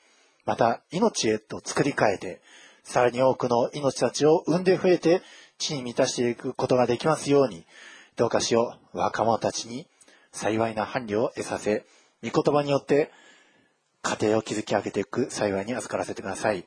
[0.46, 2.42] また命へと作り変えて、
[2.84, 5.22] さらに多くの命たちを生んで増えて、
[5.60, 7.64] 地に満たしていくことができますように、
[8.16, 9.86] どうかしよう、若者たちに
[10.32, 11.86] 幸いな伴侶を得させ、
[12.24, 13.12] 御言葉によって
[14.02, 16.66] 家庭を築き上げていく幸いに預からせてください。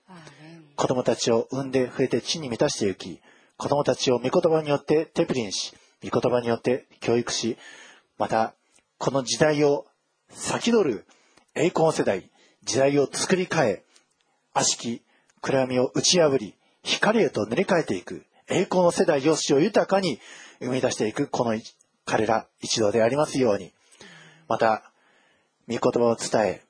[0.76, 3.20] 子供たちを産んで増えて地に満たしていき、
[3.56, 7.56] 子供たちを御言葉によってテプリンし、御言葉によって教育し、
[8.18, 8.54] また、
[8.98, 9.86] この時代を
[10.30, 11.06] 先取る
[11.54, 12.30] 栄光の世代、
[12.64, 13.84] 時代を作り変え、
[14.54, 15.02] 悪しき
[15.40, 20.18] 暗闇を打ち破り、光へと塗り替えていく栄光の世代を死を豊かに
[20.60, 21.58] 生み出していくこの
[22.04, 23.72] 彼ら一同でありますように、
[24.48, 24.82] また、
[25.68, 26.62] 御言葉を伝え、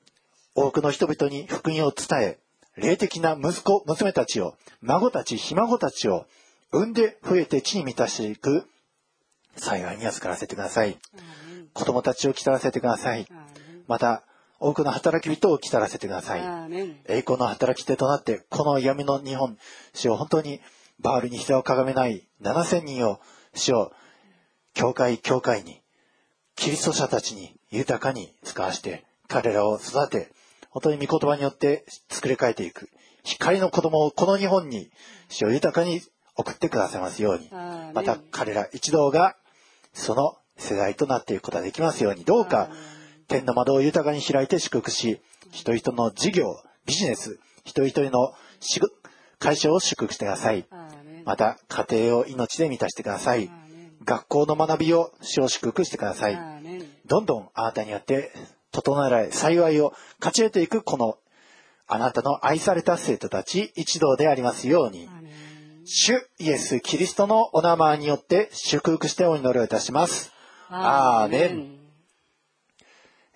[0.54, 2.38] 多くの人々に福音を伝え、
[2.76, 6.26] 霊的な息子、娘たちを、孫たち、ひ孫たちを
[6.70, 8.66] 産んで増えて地に満たしていく
[9.56, 10.98] 幸いに預からせてください。
[11.72, 13.26] 子供たちを来たらせてください。
[13.86, 14.22] また、
[14.58, 16.40] 多くの働き人を来たらせてください。
[17.06, 19.58] 栄光の働き手となって、この闇の日本、
[19.92, 20.60] 主を本当に
[21.00, 23.20] バールに膝をかがめない7000人を、
[23.54, 23.92] 主を、
[24.74, 25.80] 教会、教会に、
[26.54, 30.32] キリスト者たちに豊かに使わして、彼らを育て、
[30.72, 32.88] 本当に御言葉によって作り変えていく。
[33.24, 34.90] 光の子供をこの日本に、
[35.28, 36.00] 主を豊かに
[36.34, 37.50] 送ってくださいますように。
[37.94, 39.36] また彼ら一同が、
[39.92, 42.70] その世代となっていくことができますように、どうか、
[43.28, 45.20] 天の窓を豊かに開いて祝福し、
[45.50, 48.34] 人々の事業、ビジネス、一人一人の
[49.38, 50.66] 会社を祝福してください。
[51.24, 53.48] また、家庭を命で満たしてください
[54.04, 56.38] 学校の学びを主を祝福してください。
[57.06, 58.32] どんどんあなたによって
[58.72, 61.18] 整えられ、幸いを勝ち得ていくこの、
[61.86, 65.08] あなたの愛された生徒たち一同でありますように
[65.84, 70.32] 主イエス・キリストのお名前によって祝福してお祈りをいたします。
[70.70, 71.78] アーメン。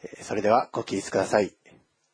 [0.03, 1.53] えーそれではご起立ください。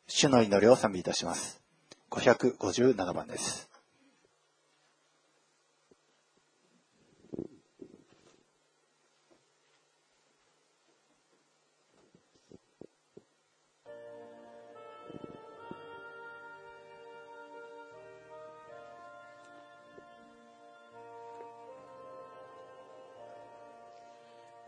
[0.07, 1.61] 主の祈りを賛美いたします。
[2.09, 3.72] 557番です。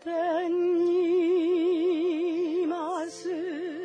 [0.06, 3.85] 天にいます。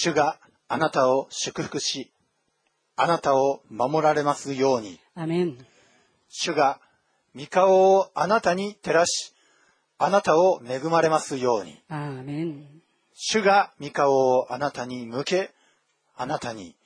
[0.00, 0.38] 主が
[0.68, 2.12] あなたを祝福し、
[2.94, 5.00] あなたを守られますように。
[5.16, 5.58] アメン
[6.28, 6.80] 主が
[7.34, 9.34] 御顔をあなたに照らし、
[9.98, 11.82] あなたを恵まれますように。
[11.88, 12.80] アーメン
[13.12, 15.50] 主が御顔をあなたに向け、
[16.14, 16.76] あなたに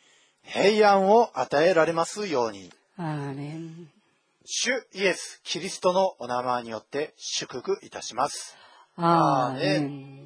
[0.42, 2.72] 平安を与えられますように。
[2.96, 3.90] アーメン
[4.46, 8.56] 主イエス・キリストのお名前によって祝福いたします。
[8.96, 10.21] アーメン